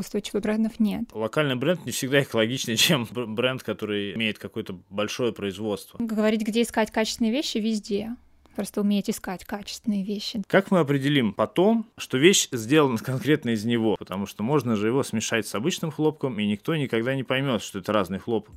устойчивых 0.00 0.42
брендов 0.42 0.80
нет. 0.80 1.04
Локальный 1.12 1.56
бренд 1.56 1.86
не 1.86 1.92
всегда 1.92 2.22
экологичнее, 2.22 2.76
чем 2.78 3.06
бренд, 3.10 3.62
который 3.62 4.14
имеет 4.14 4.38
какое-то 4.38 4.80
большое 4.90 5.32
производство. 5.32 5.98
Говорить, 5.98 6.42
где 6.42 6.62
искать 6.62 6.90
качественные 6.90 7.32
вещи, 7.32 7.58
везде 7.58 8.16
просто 8.60 8.82
уметь 8.82 9.08
искать 9.08 9.44
качественные 9.44 10.04
вещи. 10.04 10.42
Как 10.46 10.70
мы 10.70 10.80
определим 10.80 11.32
потом, 11.32 11.86
что 11.96 12.18
вещь 12.18 12.48
сделана 12.52 12.98
конкретно 13.02 13.50
из 13.50 13.64
него? 13.64 13.96
Потому 13.98 14.26
что 14.26 14.42
можно 14.42 14.76
же 14.76 14.88
его 14.88 15.02
смешать 15.02 15.46
с 15.46 15.54
обычным 15.54 15.90
хлопком, 15.90 16.38
и 16.38 16.46
никто 16.46 16.76
никогда 16.76 17.14
не 17.14 17.22
поймет, 17.22 17.62
что 17.62 17.78
это 17.78 17.92
разный 17.92 18.18
хлопок. 18.18 18.54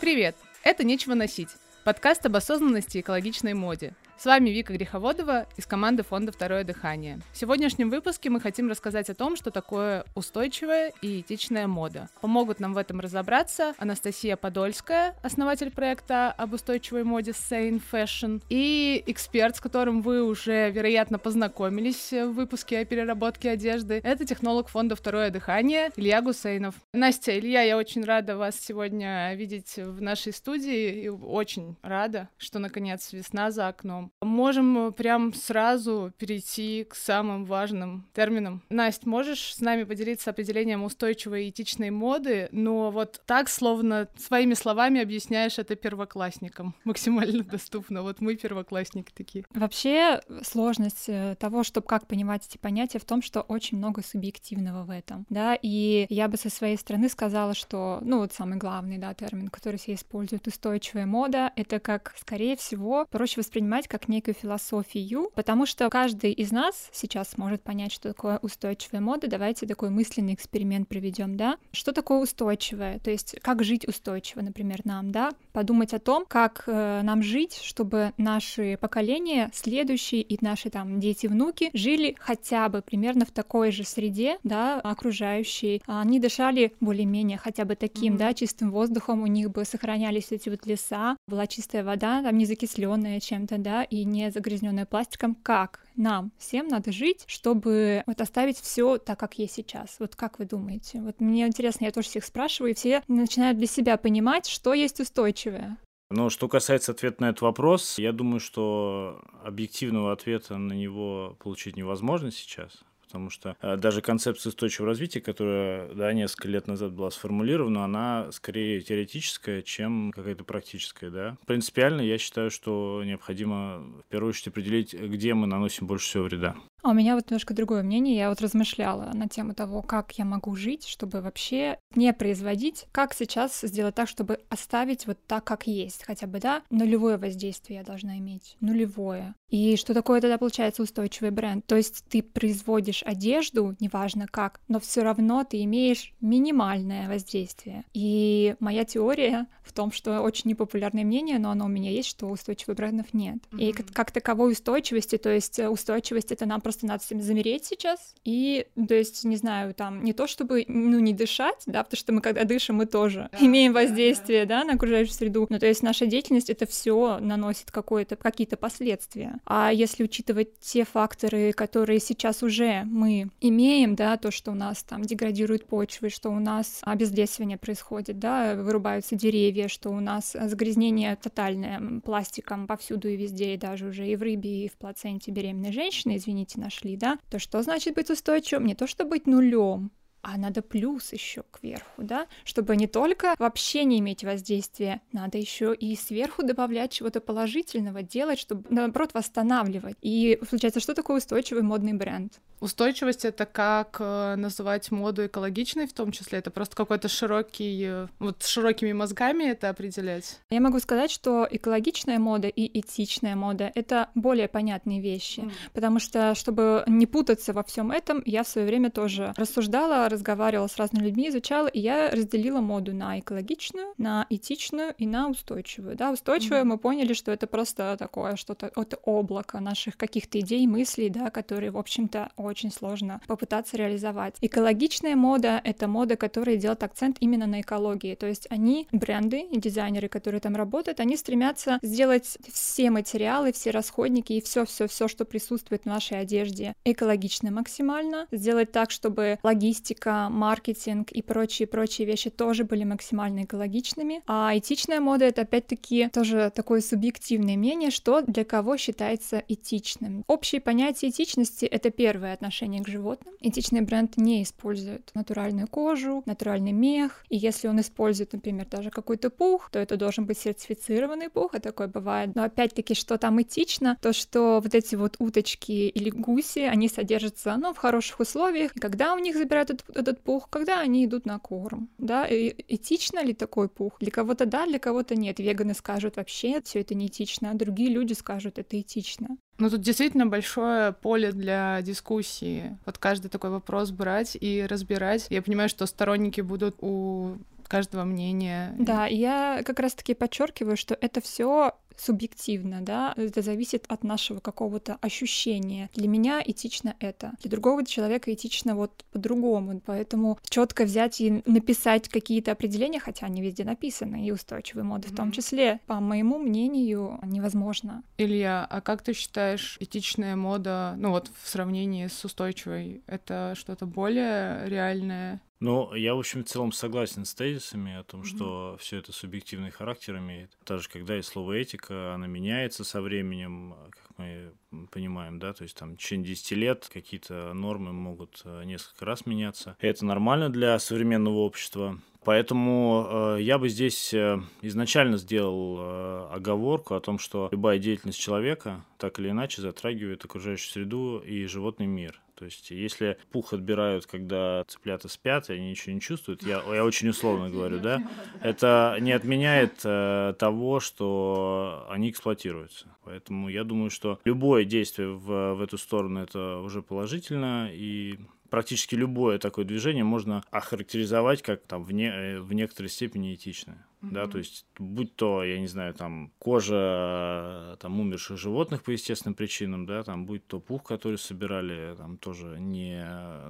Привет! 0.00 0.36
Это 0.62 0.84
«Нечего 0.84 1.14
носить»– 1.14 1.50
подкаст 1.84 2.26
об 2.26 2.36
осознанности 2.36 2.98
и 2.98 3.00
экологичной 3.00 3.54
моде. 3.54 3.94
С 4.18 4.24
вами 4.24 4.48
Вика 4.48 4.72
Греховодова 4.72 5.46
из 5.58 5.66
команды 5.66 6.02
фонда 6.02 6.32
«Второе 6.32 6.64
дыхание». 6.64 7.20
В 7.32 7.36
сегодняшнем 7.36 7.90
выпуске 7.90 8.30
мы 8.30 8.40
хотим 8.40 8.70
рассказать 8.70 9.10
о 9.10 9.14
том, 9.14 9.36
что 9.36 9.50
такое 9.50 10.06
устойчивая 10.14 10.94
и 11.02 11.20
этичная 11.20 11.66
мода. 11.66 12.08
Помогут 12.22 12.58
нам 12.58 12.72
в 12.72 12.78
этом 12.78 13.00
разобраться 13.00 13.74
Анастасия 13.76 14.36
Подольская, 14.36 15.14
основатель 15.22 15.70
проекта 15.70 16.32
об 16.32 16.54
устойчивой 16.54 17.04
моде 17.04 17.32
Sane 17.32 17.82
Fashion, 17.92 18.42
и 18.48 19.04
эксперт, 19.06 19.56
с 19.56 19.60
которым 19.60 20.00
вы 20.00 20.24
уже, 20.24 20.70
вероятно, 20.70 21.18
познакомились 21.18 22.10
в 22.10 22.30
выпуске 22.30 22.78
о 22.78 22.84
переработке 22.86 23.50
одежды. 23.50 24.00
Это 24.02 24.24
технолог 24.24 24.68
фонда 24.68 24.96
«Второе 24.96 25.28
дыхание» 25.28 25.90
Илья 25.94 26.22
Гусейнов. 26.22 26.74
Настя, 26.94 27.38
Илья, 27.38 27.60
я 27.60 27.76
очень 27.76 28.02
рада 28.02 28.38
вас 28.38 28.58
сегодня 28.58 29.34
видеть 29.34 29.76
в 29.76 30.00
нашей 30.00 30.32
студии 30.32 31.02
и 31.02 31.08
очень 31.10 31.76
рада, 31.82 32.30
что, 32.38 32.58
наконец, 32.58 33.12
весна 33.12 33.50
за 33.50 33.68
окном 33.68 34.05
Можем 34.22 34.92
прям 34.92 35.32
сразу 35.34 36.12
перейти 36.18 36.84
к 36.84 36.94
самым 36.94 37.44
важным 37.44 38.06
терминам. 38.12 38.62
Настя, 38.68 39.08
можешь 39.08 39.54
с 39.54 39.60
нами 39.60 39.84
поделиться 39.84 40.30
определением 40.30 40.84
устойчивой 40.84 41.46
и 41.46 41.50
этичной 41.50 41.90
моды, 41.90 42.48
но 42.52 42.90
вот 42.90 43.22
так, 43.26 43.48
словно 43.48 44.08
своими 44.16 44.54
словами 44.54 45.00
объясняешь 45.00 45.58
это 45.58 45.76
первоклассникам. 45.76 46.74
Максимально 46.84 47.44
доступно. 47.44 48.02
Вот 48.02 48.20
мы 48.20 48.36
первоклассники 48.36 49.12
такие. 49.12 49.44
Вообще 49.50 50.20
сложность 50.42 51.08
э, 51.08 51.36
того, 51.38 51.62
чтобы 51.62 51.86
как 51.86 52.06
понимать 52.06 52.46
эти 52.46 52.58
понятия, 52.58 52.98
в 52.98 53.04
том, 53.04 53.22
что 53.22 53.40
очень 53.42 53.78
много 53.78 54.02
субъективного 54.02 54.84
в 54.84 54.90
этом, 54.90 55.26
да, 55.28 55.56
и 55.60 56.06
я 56.08 56.28
бы 56.28 56.36
со 56.36 56.50
своей 56.50 56.76
стороны 56.76 57.08
сказала, 57.08 57.54
что, 57.54 57.98
ну, 58.02 58.18
вот 58.18 58.32
самый 58.32 58.58
главный, 58.58 58.98
да, 58.98 59.14
термин, 59.14 59.48
который 59.48 59.76
все 59.76 59.94
используют, 59.94 60.46
устойчивая 60.46 61.06
мода, 61.06 61.52
это 61.56 61.80
как, 61.80 62.14
скорее 62.18 62.56
всего, 62.56 63.06
проще 63.10 63.40
воспринимать 63.40 63.88
как 63.88 63.95
некую 64.08 64.34
философию, 64.34 65.30
потому 65.34 65.66
что 65.66 65.88
каждый 65.88 66.32
из 66.32 66.52
нас 66.52 66.88
сейчас 66.92 67.30
сможет 67.30 67.62
понять, 67.62 67.92
что 67.92 68.08
такое 68.08 68.38
устойчивая 68.38 69.00
мода. 69.00 69.28
Давайте 69.28 69.66
такой 69.66 69.90
мысленный 69.90 70.34
эксперимент 70.34 70.88
проведем, 70.88 71.36
да? 71.36 71.56
Что 71.72 71.92
такое 71.92 72.18
устойчивое? 72.20 72.98
То 73.00 73.10
есть 73.10 73.36
как 73.42 73.64
жить 73.64 73.86
устойчиво, 73.86 74.42
например, 74.42 74.80
нам, 74.84 75.10
да? 75.10 75.32
Подумать 75.52 75.94
о 75.94 75.98
том, 75.98 76.24
как 76.26 76.64
э, 76.66 77.00
нам 77.02 77.22
жить, 77.22 77.58
чтобы 77.62 78.12
наши 78.16 78.78
поколения, 78.80 79.50
следующие 79.52 80.22
и 80.22 80.38
наши 80.44 80.70
там 80.70 81.00
дети, 81.00 81.26
внуки 81.26 81.70
жили 81.72 82.16
хотя 82.18 82.68
бы 82.68 82.82
примерно 82.82 83.24
в 83.24 83.30
такой 83.30 83.70
же 83.72 83.84
среде, 83.84 84.38
да, 84.44 84.80
окружающей. 84.80 85.82
Они 85.86 86.20
дышали 86.20 86.72
более-менее 86.80 87.38
хотя 87.38 87.64
бы 87.64 87.76
таким, 87.76 88.14
mm-hmm. 88.14 88.18
да, 88.18 88.34
чистым 88.34 88.70
воздухом, 88.70 89.22
у 89.22 89.26
них 89.26 89.50
бы 89.50 89.64
сохранялись 89.64 90.28
эти 90.30 90.48
вот 90.48 90.66
леса, 90.66 91.16
была 91.26 91.46
чистая 91.46 91.84
вода, 91.84 92.22
там 92.22 92.36
не 92.36 92.46
закисленная 92.46 93.20
чем-то, 93.20 93.58
да, 93.58 93.85
и 93.88 94.04
не 94.04 94.30
загрязненная 94.30 94.86
пластиком, 94.86 95.34
как 95.34 95.80
нам 95.96 96.32
всем 96.38 96.68
надо 96.68 96.92
жить, 96.92 97.24
чтобы 97.26 98.02
вот 98.06 98.20
оставить 98.20 98.58
все 98.58 98.98
так, 98.98 99.18
как 99.18 99.38
есть 99.38 99.54
сейчас. 99.54 99.96
Вот 99.98 100.16
как 100.16 100.38
вы 100.38 100.44
думаете? 100.44 101.00
Вот 101.00 101.20
мне 101.20 101.46
интересно, 101.46 101.84
я 101.86 101.92
тоже 101.92 102.08
всех 102.08 102.24
спрашиваю, 102.24 102.72
и 102.72 102.74
все 102.74 103.02
начинают 103.08 103.58
для 103.58 103.66
себя 103.66 103.96
понимать, 103.96 104.46
что 104.46 104.74
есть 104.74 105.00
устойчивое. 105.00 105.78
Но 106.10 106.30
что 106.30 106.48
касается 106.48 106.92
ответа 106.92 107.22
на 107.22 107.30
этот 107.30 107.42
вопрос, 107.42 107.98
я 107.98 108.12
думаю, 108.12 108.38
что 108.38 109.22
объективного 109.42 110.12
ответа 110.12 110.56
на 110.56 110.72
него 110.72 111.36
получить 111.40 111.76
невозможно 111.76 112.30
сейчас 112.30 112.85
потому 113.06 113.30
что 113.30 113.56
э, 113.62 113.76
даже 113.76 114.02
концепция 114.02 114.50
устойчивого 114.50 114.88
развития, 114.88 115.20
которая 115.20 115.92
да, 115.94 116.12
несколько 116.12 116.48
лет 116.48 116.66
назад 116.66 116.92
была 116.92 117.10
сформулирована, 117.10 117.84
она 117.84 118.30
скорее 118.32 118.80
теоретическая, 118.80 119.62
чем 119.62 120.12
какая-то 120.14 120.44
практическая. 120.44 121.10
Да? 121.10 121.36
Принципиально 121.46 122.00
я 122.02 122.18
считаю, 122.18 122.50
что 122.50 123.02
необходимо 123.04 123.78
в 123.78 124.10
первую 124.10 124.30
очередь 124.30 124.48
определить, 124.48 124.94
где 124.94 125.34
мы 125.34 125.46
наносим 125.46 125.86
больше 125.86 126.06
всего 126.06 126.24
вреда. 126.24 126.56
А 126.86 126.90
у 126.90 126.94
меня 126.94 127.16
вот 127.16 127.28
немножко 127.28 127.52
другое 127.52 127.82
мнение. 127.82 128.16
Я 128.16 128.28
вот 128.28 128.40
размышляла 128.40 129.10
на 129.12 129.26
тему 129.26 129.54
того, 129.54 129.82
как 129.82 130.12
я 130.12 130.24
могу 130.24 130.54
жить, 130.54 130.86
чтобы 130.86 131.20
вообще 131.20 131.80
не 131.96 132.12
производить, 132.12 132.86
как 132.92 133.12
сейчас 133.12 133.60
сделать 133.62 133.96
так, 133.96 134.08
чтобы 134.08 134.38
оставить 134.50 135.08
вот 135.08 135.18
так, 135.26 135.42
как 135.42 135.66
есть. 135.66 136.04
Хотя 136.04 136.28
бы, 136.28 136.38
да, 136.38 136.62
нулевое 136.70 137.16
воздействие 137.16 137.80
я 137.80 137.84
должна 137.84 138.18
иметь. 138.18 138.56
Нулевое. 138.60 139.34
И 139.48 139.76
что 139.76 139.94
такое 139.94 140.20
тогда 140.20 140.38
получается 140.38 140.82
устойчивый 140.82 141.30
бренд? 141.30 141.64
То 141.66 141.76
есть 141.76 142.04
ты 142.08 142.22
производишь 142.22 143.02
одежду, 143.04 143.76
неважно 143.80 144.26
как, 144.28 144.60
но 144.68 144.78
все 144.78 145.02
равно 145.02 145.44
ты 145.44 145.62
имеешь 145.64 146.12
минимальное 146.20 147.08
воздействие. 147.08 147.84
И 147.94 148.56
моя 148.60 148.84
теория 148.84 149.46
в 149.62 149.72
том, 149.72 149.92
что 149.92 150.20
очень 150.20 150.50
непопулярное 150.50 151.04
мнение, 151.04 151.38
но 151.38 151.50
оно 151.50 151.66
у 151.66 151.68
меня 151.68 151.90
есть, 151.90 152.08
что 152.08 152.28
устойчивых 152.28 152.76
брендов 152.76 153.12
нет. 153.12 153.38
Mm-hmm. 153.50 153.58
И 153.60 153.72
как, 153.72 153.86
как 153.92 154.10
таковой 154.10 154.52
устойчивости, 154.52 155.16
то 155.16 155.30
есть 155.30 155.58
устойчивость 155.58 156.32
это 156.32 156.46
нам 156.46 156.60
просто 156.60 156.75
просто 156.76 156.86
надо 156.86 157.04
этим 157.04 157.22
замереть 157.22 157.64
сейчас. 157.64 158.14
И, 158.24 158.66
то 158.88 158.94
есть, 158.94 159.24
не 159.24 159.36
знаю, 159.36 159.74
там, 159.74 160.04
не 160.04 160.12
то 160.12 160.26
чтобы, 160.26 160.64
ну, 160.68 160.98
не 160.98 161.12
дышать, 161.12 161.62
да, 161.66 161.82
потому 161.82 161.98
что 161.98 162.12
мы, 162.12 162.20
когда 162.20 162.44
дышим, 162.44 162.76
мы 162.76 162.86
тоже 162.86 163.28
да, 163.32 163.38
имеем 163.40 163.72
воздействие, 163.72 164.44
да, 164.44 164.58
да. 164.58 164.60
да, 164.60 164.66
на 164.68 164.74
окружающую 164.74 165.14
среду. 165.14 165.46
Ну, 165.48 165.58
то 165.58 165.66
есть, 165.66 165.82
наша 165.82 166.06
деятельность, 166.06 166.50
это 166.50 166.66
все 166.66 167.18
наносит 167.18 167.70
какое-то, 167.70 168.16
какие-то 168.16 168.56
последствия. 168.56 169.38
А 169.46 169.72
если 169.72 170.04
учитывать 170.04 170.58
те 170.60 170.84
факторы, 170.84 171.52
которые 171.52 172.00
сейчас 172.00 172.42
уже 172.42 172.82
мы 172.84 173.30
имеем, 173.40 173.94
да, 173.94 174.16
то, 174.16 174.30
что 174.30 174.50
у 174.50 174.54
нас 174.54 174.82
там 174.82 175.02
деградируют 175.02 175.66
почвы, 175.66 176.10
что 176.10 176.30
у 176.30 176.38
нас 176.38 176.80
обезлесивание 176.82 177.58
происходит, 177.58 178.18
да, 178.18 178.54
вырубаются 178.54 179.16
деревья, 179.16 179.68
что 179.68 179.90
у 179.90 180.00
нас 180.00 180.36
загрязнение 180.38 181.16
тотальное 181.16 182.00
пластиком 182.04 182.66
повсюду 182.66 183.08
и 183.08 183.16
везде, 183.16 183.54
и 183.54 183.56
даже 183.56 183.86
уже 183.86 184.06
и 184.06 184.16
в 184.16 184.22
рыбе, 184.22 184.64
и 184.64 184.68
в 184.68 184.72
плаценте 184.72 185.30
беременной 185.30 185.72
женщины, 185.72 186.16
извините, 186.16 186.60
нашли, 186.66 186.96
да, 186.96 187.18
то 187.30 187.38
что 187.38 187.62
значит 187.62 187.94
быть 187.94 188.10
устойчивым? 188.10 188.66
Не 188.66 188.74
то, 188.74 188.86
что 188.86 189.04
быть 189.04 189.26
нулем, 189.26 189.90
а 190.26 190.36
надо 190.38 190.60
плюс 190.60 191.12
еще 191.12 191.44
кверху, 191.52 192.02
да, 192.02 192.26
чтобы 192.44 192.76
не 192.76 192.88
только 192.88 193.36
вообще 193.38 193.84
не 193.84 194.00
иметь 194.00 194.24
воздействия, 194.24 195.00
надо 195.12 195.38
еще 195.38 195.72
и 195.72 195.94
сверху 195.94 196.42
добавлять 196.42 196.92
чего-то 196.92 197.20
положительного, 197.20 198.02
делать, 198.02 198.40
чтобы 198.40 198.64
наоборот 198.68 199.14
восстанавливать. 199.14 199.96
И 200.02 200.38
получается, 200.50 200.80
что 200.80 200.94
такое 200.94 201.18
устойчивый 201.18 201.62
модный 201.62 201.92
бренд? 201.92 202.40
Устойчивость— 202.58 203.24
это 203.26 203.44
как 203.44 203.98
э, 204.00 204.34
называть 204.36 204.90
моду 204.90 205.26
экологичной 205.26 205.86
в 205.86 205.92
том 205.92 206.10
числе? 206.10 206.38
Это 206.38 206.50
просто 206.50 206.74
какой-то 206.74 207.06
широкий... 207.08 207.84
Э, 207.84 208.08
вот 208.18 208.42
широкими 208.42 208.92
мозгами 208.92 209.44
это 209.44 209.68
определять? 209.68 210.40
Я 210.48 210.60
могу 210.60 210.80
сказать, 210.80 211.10
что 211.10 211.46
экологичная 211.50 212.18
мода 212.18 212.48
и 212.48 212.80
этичная 212.80 213.36
мода— 213.36 213.70
это 213.74 214.08
более 214.14 214.48
понятные 214.48 215.00
вещи, 215.00 215.40
mm. 215.40 215.52
потому 215.74 215.98
что, 215.98 216.34
чтобы 216.34 216.82
не 216.86 217.06
путаться 217.06 217.52
во 217.52 217.62
всем 217.62 217.90
этом, 217.90 218.22
я 218.24 218.42
в 218.42 218.48
свое 218.48 218.66
время 218.66 218.90
тоже 218.90 219.34
рассуждала, 219.36 220.08
разговаривала 220.16 220.66
с 220.66 220.76
разными 220.76 221.04
людьми, 221.04 221.28
изучала, 221.28 221.68
и 221.68 221.80
я 221.80 222.10
разделила 222.10 222.60
моду 222.60 222.92
на 222.94 223.18
экологичную, 223.20 223.94
на 223.98 224.26
этичную 224.30 224.94
и 224.98 225.06
на 225.06 225.28
устойчивую. 225.28 225.96
Да, 225.96 226.10
устойчивую 226.10 226.62
mm. 226.62 226.64
мы 226.64 226.78
поняли, 226.78 227.12
что 227.12 227.32
это 227.32 227.46
просто 227.46 227.96
такое 227.98 228.36
что-то 228.36 228.70
от 228.74 228.94
облака 229.04 229.60
наших 229.60 229.96
каких-то 229.96 230.40
идей, 230.40 230.66
мыслей, 230.66 231.10
да, 231.10 231.30
которые, 231.30 231.70
в 231.70 231.78
общем-то, 231.78 232.30
очень 232.36 232.72
сложно 232.72 233.20
попытаться 233.26 233.76
реализовать. 233.76 234.36
Экологичная 234.40 235.16
мода— 235.16 235.60
это 235.64 235.88
мода, 235.88 236.16
которая 236.16 236.56
делает 236.56 236.82
акцент 236.82 237.16
именно 237.20 237.46
на 237.46 237.60
экологии. 237.60 238.14
То 238.14 238.26
есть 238.26 238.46
они, 238.50 238.88
бренды 238.92 239.40
и 239.40 239.60
дизайнеры, 239.60 240.08
которые 240.08 240.40
там 240.40 240.56
работают, 240.56 241.00
они 241.00 241.16
стремятся 241.16 241.78
сделать 241.82 242.38
все 242.52 242.90
материалы, 242.90 243.52
все 243.52 243.70
расходники 243.70 244.32
и 244.32 244.40
все-все-все, 244.40 245.08
что 245.08 245.24
присутствует 245.24 245.82
в 245.82 245.86
нашей 245.86 246.20
одежде, 246.20 246.74
экологично 246.84 247.50
максимально, 247.50 248.26
сделать 248.32 248.72
так, 248.72 248.90
чтобы 248.90 249.38
логистика 249.42 249.95
косметика, 249.96 250.28
маркетинг 250.30 251.12
и 251.12 251.22
прочие-прочие 251.22 252.06
вещи 252.06 252.30
тоже 252.30 252.64
были 252.64 252.84
максимально 252.84 253.44
экологичными. 253.44 254.22
А 254.26 254.52
этичная 254.54 255.00
мода— 255.00 255.24
это 255.26 255.42
опять-таки 255.42 256.08
тоже 256.12 256.52
такое 256.54 256.80
субъективное 256.80 257.56
мнение, 257.56 257.90
что 257.90 258.22
для 258.22 258.44
кого 258.44 258.76
считается 258.76 259.42
этичным. 259.48 260.24
Общие 260.26 260.60
понятия 260.60 261.08
этичности— 261.08 261.64
это 261.66 261.90
первое 261.90 262.32
отношение 262.32 262.82
к 262.82 262.88
животным. 262.88 263.34
Этичный 263.40 263.80
бренд 263.80 264.16
не 264.16 264.42
использует 264.42 265.10
натуральную 265.14 265.68
кожу, 265.68 266.22
натуральный 266.26 266.72
мех, 266.72 267.24
и 267.28 267.36
если 267.36 267.68
он 267.68 267.80
использует, 267.80 268.32
например, 268.32 268.66
даже 268.66 268.90
какой-то 268.90 269.30
пух, 269.30 269.70
то 269.70 269.78
это 269.78 269.96
должен 269.96 270.26
быть 270.26 270.38
сертифицированный 270.38 271.28
пух, 271.28 271.54
и 271.54 271.58
такое 271.58 271.88
бывает. 271.88 272.34
Но 272.34 272.44
опять-таки, 272.44 272.94
что 272.94 273.18
там 273.18 273.40
этично, 273.40 273.96
то 274.02 274.12
что 274.12 274.60
вот 274.62 274.74
эти 274.74 274.94
вот 274.94 275.16
уточки 275.18 275.88
или 275.88 276.10
гуси, 276.10 276.60
они 276.60 276.88
содержатся, 276.88 277.56
ну, 277.56 277.72
в 277.72 277.78
хороших 277.78 278.20
условиях, 278.20 278.76
и 278.76 278.80
когда 278.80 279.14
у 279.14 279.18
них 279.18 279.36
забирают 279.36 279.70
этот, 279.70 279.85
этот 279.94 280.20
пух, 280.20 280.48
когда 280.50 280.80
они 280.80 281.04
идут 281.04 281.26
на 281.26 281.38
корм, 281.38 281.88
да, 281.98 282.26
и 282.26 282.54
этично 282.68 283.24
ли 283.24 283.34
такой 283.34 283.68
пух? 283.68 283.98
Для 284.00 284.10
кого-то 284.10 284.46
да, 284.46 284.66
для 284.66 284.78
кого-то 284.78 285.14
нет. 285.14 285.38
Веганы 285.38 285.74
скажут 285.74 286.16
вообще, 286.16 286.60
все 286.62 286.80
это 286.80 286.94
не 286.94 287.06
этично, 287.06 287.50
а 287.50 287.54
другие 287.54 287.90
люди 287.90 288.12
скажут, 288.12 288.58
это 288.58 288.80
этично. 288.80 289.36
Ну, 289.58 289.70
тут 289.70 289.80
действительно 289.80 290.26
большое 290.26 290.92
поле 290.92 291.32
для 291.32 291.80
дискуссии. 291.82 292.76
Вот 292.84 292.98
каждый 292.98 293.28
такой 293.28 293.50
вопрос 293.50 293.90
брать 293.90 294.36
и 294.38 294.66
разбирать. 294.68 295.26
Я 295.30 295.40
понимаю, 295.42 295.68
что 295.68 295.86
сторонники 295.86 296.42
будут 296.42 296.76
у 296.80 297.36
каждого 297.66 298.04
мнения. 298.04 298.74
Да, 298.78 299.06
я 299.06 299.62
как 299.64 299.80
раз-таки 299.80 300.14
подчеркиваю, 300.14 300.76
что 300.76 300.96
это 301.00 301.20
все 301.20 301.72
субъективно, 301.96 302.80
да, 302.80 303.14
это 303.16 303.42
зависит 303.42 303.84
от 303.88 304.04
нашего 304.04 304.40
какого-то 304.40 304.98
ощущения. 305.00 305.90
Для 305.94 306.08
меня 306.08 306.42
этично 306.44 306.94
это, 307.00 307.32
для 307.40 307.50
другого 307.50 307.84
человека 307.84 308.32
этично 308.32 308.74
вот 308.74 309.04
по-другому, 309.12 309.80
поэтому 309.84 310.38
четко 310.48 310.84
взять 310.84 311.20
и 311.20 311.42
написать 311.46 312.08
какие-то 312.08 312.52
определения, 312.52 313.00
хотя 313.00 313.26
они 313.26 313.42
везде 313.42 313.64
написаны, 313.64 314.26
и 314.26 314.30
устойчивые 314.30 314.84
моды 314.84 315.08
mm-hmm. 315.08 315.12
в 315.12 315.16
том 315.16 315.32
числе, 315.32 315.80
по 315.86 316.00
моему 316.00 316.38
мнению, 316.38 317.18
невозможно. 317.22 318.02
Илья, 318.18 318.66
а 318.68 318.80
как 318.80 319.02
ты 319.02 319.12
считаешь, 319.12 319.76
этичная 319.80 320.36
мода, 320.36 320.94
ну 320.98 321.10
вот 321.10 321.30
в 321.42 321.48
сравнении 321.48 322.06
с 322.06 322.24
устойчивой, 322.24 323.02
это 323.06 323.54
что-то 323.56 323.86
более 323.86 324.68
реальное? 324.68 325.40
Ну, 325.58 325.94
я, 325.94 326.14
в 326.14 326.18
общем, 326.18 326.44
в 326.44 326.48
целом 326.48 326.72
согласен 326.72 327.24
с 327.24 327.34
тезисами 327.34 327.96
о 327.96 328.04
том, 328.04 328.22
mm-hmm. 328.22 328.36
что 328.36 328.76
все 328.78 328.98
это 328.98 329.12
субъективный 329.12 329.70
характер 329.70 330.18
имеет. 330.18 330.50
Даже 330.66 330.88
когда 330.88 331.18
и 331.18 331.22
слово 331.22 331.52
этика, 331.54 332.14
она 332.14 332.26
меняется 332.26 332.84
со 332.84 333.00
временем, 333.00 333.74
как 333.90 334.18
мы 334.18 334.52
понимаем, 334.90 335.38
да, 335.38 335.54
то 335.54 335.62
есть 335.62 335.76
там 335.76 335.94
в 335.94 335.96
течение 335.96 336.28
10 336.28 336.50
лет 336.52 336.90
какие-то 336.92 337.52
нормы 337.54 337.92
могут 337.92 338.42
э, 338.44 338.64
несколько 338.64 339.04
раз 339.06 339.24
меняться. 339.24 339.76
И 339.80 339.86
это 339.86 340.04
нормально 340.04 340.50
для 340.50 340.78
современного 340.78 341.38
общества. 341.38 341.98
Поэтому 342.26 343.06
э, 343.08 343.42
я 343.42 343.56
бы 343.56 343.68
здесь 343.68 344.12
э, 344.12 344.40
изначально 344.60 345.16
сделал 345.16 345.76
э, 345.78 346.28
оговорку 346.32 346.94
о 346.96 347.00
том, 347.00 347.20
что 347.20 347.48
любая 347.52 347.78
деятельность 347.78 348.18
человека 348.18 348.84
так 348.98 349.20
или 349.20 349.30
иначе 349.30 349.62
затрагивает 349.62 350.24
окружающую 350.24 350.72
среду 350.72 351.22
и 351.24 351.46
животный 351.46 351.86
мир. 351.86 352.20
То 352.34 352.44
есть, 352.44 352.72
если 352.72 353.16
пух 353.30 353.52
отбирают, 353.52 354.06
когда 354.06 354.64
цыплята 354.66 355.08
спят, 355.08 355.50
и 355.50 355.52
они 355.52 355.70
ничего 355.70 355.94
не 355.94 356.00
чувствуют, 356.00 356.42
я, 356.42 356.62
я 356.74 356.84
очень 356.84 357.08
условно 357.10 357.48
говорю, 357.48 357.78
да, 357.78 358.02
это 358.42 358.98
не 359.00 359.12
отменяет 359.12 359.82
э, 359.84 360.34
того, 360.36 360.80
что 360.80 361.86
они 361.88 362.10
эксплуатируются. 362.10 362.88
Поэтому 363.04 363.48
я 363.48 363.62
думаю, 363.62 363.90
что 363.90 364.18
любое 364.24 364.64
действие 364.64 365.10
в, 365.10 365.54
в 365.54 365.62
эту 365.62 365.78
сторону 365.78 366.24
это 366.24 366.58
уже 366.58 366.82
положительно, 366.82 367.70
и 367.72 368.18
практически 368.50 368.94
любое 368.94 369.38
такое 369.38 369.64
движение 369.64 370.04
можно 370.04 370.42
охарактеризовать 370.50 371.42
как 371.42 371.62
там 371.66 371.84
в, 371.84 371.92
не, 371.92 372.08
э, 372.08 372.40
в 372.40 372.52
некоторой 372.52 372.88
степени 372.88 373.34
этичное. 373.34 373.86
Mm-hmm. 374.02 374.12
Да, 374.12 374.26
то 374.26 374.38
есть, 374.38 374.66
будь 374.78 375.16
то, 375.16 375.42
я 375.42 375.58
не 375.58 375.66
знаю, 375.66 375.94
там 375.94 376.30
кожа 376.38 377.72
э, 377.72 377.76
там 377.80 377.98
умерших 377.98 378.38
животных 378.38 378.82
по 378.82 378.90
естественным 378.90 379.34
причинам, 379.34 379.86
да, 379.86 380.02
там 380.02 380.26
будь 380.26 380.46
то 380.46 380.60
пух, 380.60 380.82
который 380.82 381.18
собирали, 381.18 381.94
там 381.96 382.18
тоже 382.18 382.58
не 382.58 383.02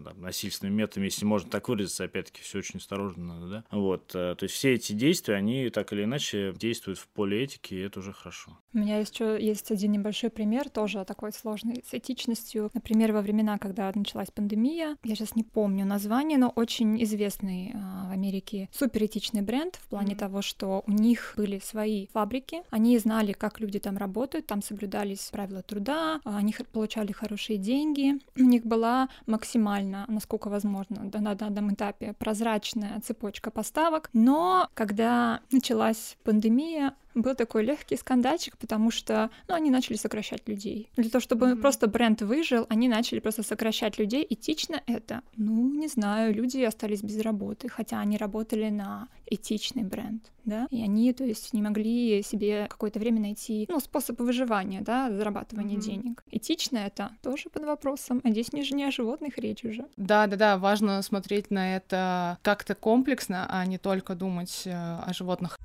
там, 0.04 0.20
насильственными 0.20 0.76
методами, 0.76 1.06
если 1.06 1.24
можно 1.24 1.50
так 1.50 1.68
выразиться, 1.68 2.04
опять-таки, 2.04 2.42
все 2.42 2.58
очень 2.58 2.78
осторожно 2.78 3.24
надо, 3.24 3.48
да. 3.48 3.64
Вот, 3.70 4.14
э, 4.14 4.36
то 4.38 4.44
есть 4.44 4.54
все 4.54 4.74
эти 4.74 4.92
действия, 4.92 5.34
они 5.34 5.68
так 5.70 5.92
или 5.92 6.04
иначе 6.04 6.54
действуют 6.56 6.98
в 6.98 7.08
поле 7.08 7.42
этики, 7.42 7.74
и 7.74 7.80
это 7.80 7.98
уже 7.98 8.12
хорошо. 8.12 8.56
У 8.72 8.78
меня 8.78 8.98
есть 8.98 9.16
еще 9.16 9.44
есть 9.44 9.70
один 9.70 9.92
небольшой 9.92 10.30
пример, 10.30 10.68
тоже 10.68 11.04
такой 11.04 11.32
сложный, 11.32 11.82
с 11.88 11.94
этичностью. 11.94 12.70
Например, 12.74 13.12
во 13.12 13.22
времена, 13.22 13.58
когда 13.58 13.90
началась 13.94 14.30
пандемия, 14.30 14.96
я 15.02 15.14
сейчас 15.14 15.34
не 15.34 15.42
помню 15.42 15.84
название, 15.86 16.38
но 16.38 16.50
очень 16.50 17.02
известный 17.02 17.72
в 17.74 18.12
Америке 18.12 18.68
суперэтичный 18.72 19.42
бренд 19.42 19.76
в 19.76 19.88
плане 19.88 20.14
mm-hmm. 20.14 20.18
того, 20.18 20.35
что 20.42 20.82
у 20.86 20.92
них 20.92 21.34
были 21.36 21.58
свои 21.58 22.06
фабрики, 22.08 22.62
они 22.70 22.98
знали, 22.98 23.32
как 23.32 23.60
люди 23.60 23.78
там 23.78 23.96
работают, 23.96 24.46
там 24.46 24.62
соблюдались 24.62 25.28
правила 25.30 25.62
труда, 25.62 26.20
они 26.24 26.54
получали 26.72 27.12
хорошие 27.12 27.58
деньги, 27.58 28.14
у 28.36 28.42
них 28.42 28.64
была 28.64 29.08
максимально, 29.26 30.04
насколько 30.08 30.48
возможно, 30.48 31.10
на 31.12 31.34
данном 31.34 31.74
этапе 31.74 32.14
прозрачная 32.18 33.00
цепочка 33.00 33.50
поставок, 33.50 34.10
но 34.12 34.68
когда 34.74 35.40
началась 35.50 36.16
пандемия, 36.24 36.94
был 37.22 37.34
такой 37.34 37.64
легкий 37.64 37.96
скандальчик, 37.96 38.56
потому 38.56 38.90
что, 38.90 39.30
ну, 39.48 39.54
они 39.54 39.70
начали 39.70 39.96
сокращать 39.96 40.46
людей. 40.48 40.90
Для 40.96 41.10
того, 41.10 41.20
чтобы 41.20 41.46
mm-hmm. 41.46 41.60
просто 41.60 41.86
бренд 41.86 42.22
выжил, 42.22 42.66
они 42.68 42.88
начали 42.88 43.20
просто 43.20 43.42
сокращать 43.42 43.98
людей. 43.98 44.26
Этично 44.28 44.82
это? 44.86 45.22
Ну, 45.36 45.70
не 45.70 45.88
знаю, 45.88 46.34
люди 46.34 46.62
остались 46.62 47.02
без 47.02 47.20
работы, 47.20 47.68
хотя 47.68 48.00
они 48.00 48.16
работали 48.16 48.70
на 48.70 49.08
этичный 49.26 49.82
бренд, 49.82 50.30
да, 50.44 50.68
и 50.70 50.82
они, 50.82 51.12
то 51.12 51.24
есть, 51.24 51.52
не 51.52 51.60
могли 51.60 52.22
себе 52.22 52.66
какое-то 52.68 53.00
время 53.00 53.20
найти, 53.20 53.66
ну, 53.68 53.80
способ 53.80 54.20
выживания, 54.20 54.80
да, 54.82 55.10
зарабатывания 55.10 55.76
mm-hmm. 55.76 55.80
денег. 55.80 56.24
Этично 56.30 56.78
это 56.78 57.10
тоже 57.22 57.50
под 57.50 57.64
вопросом, 57.64 58.20
а 58.24 58.30
здесь 58.30 58.52
не, 58.52 58.62
не 58.72 58.84
о 58.84 58.90
животных 58.90 59.38
речь 59.38 59.64
уже. 59.64 59.86
Да-да-да, 59.96 60.58
важно 60.58 61.02
смотреть 61.02 61.50
на 61.50 61.76
это 61.76 62.38
как-то 62.42 62.74
комплексно, 62.74 63.46
а 63.48 63.66
не 63.66 63.78
только 63.78 64.14
думать 64.14 64.62
э, 64.66 64.70
о 64.72 65.12
животных. 65.12 65.58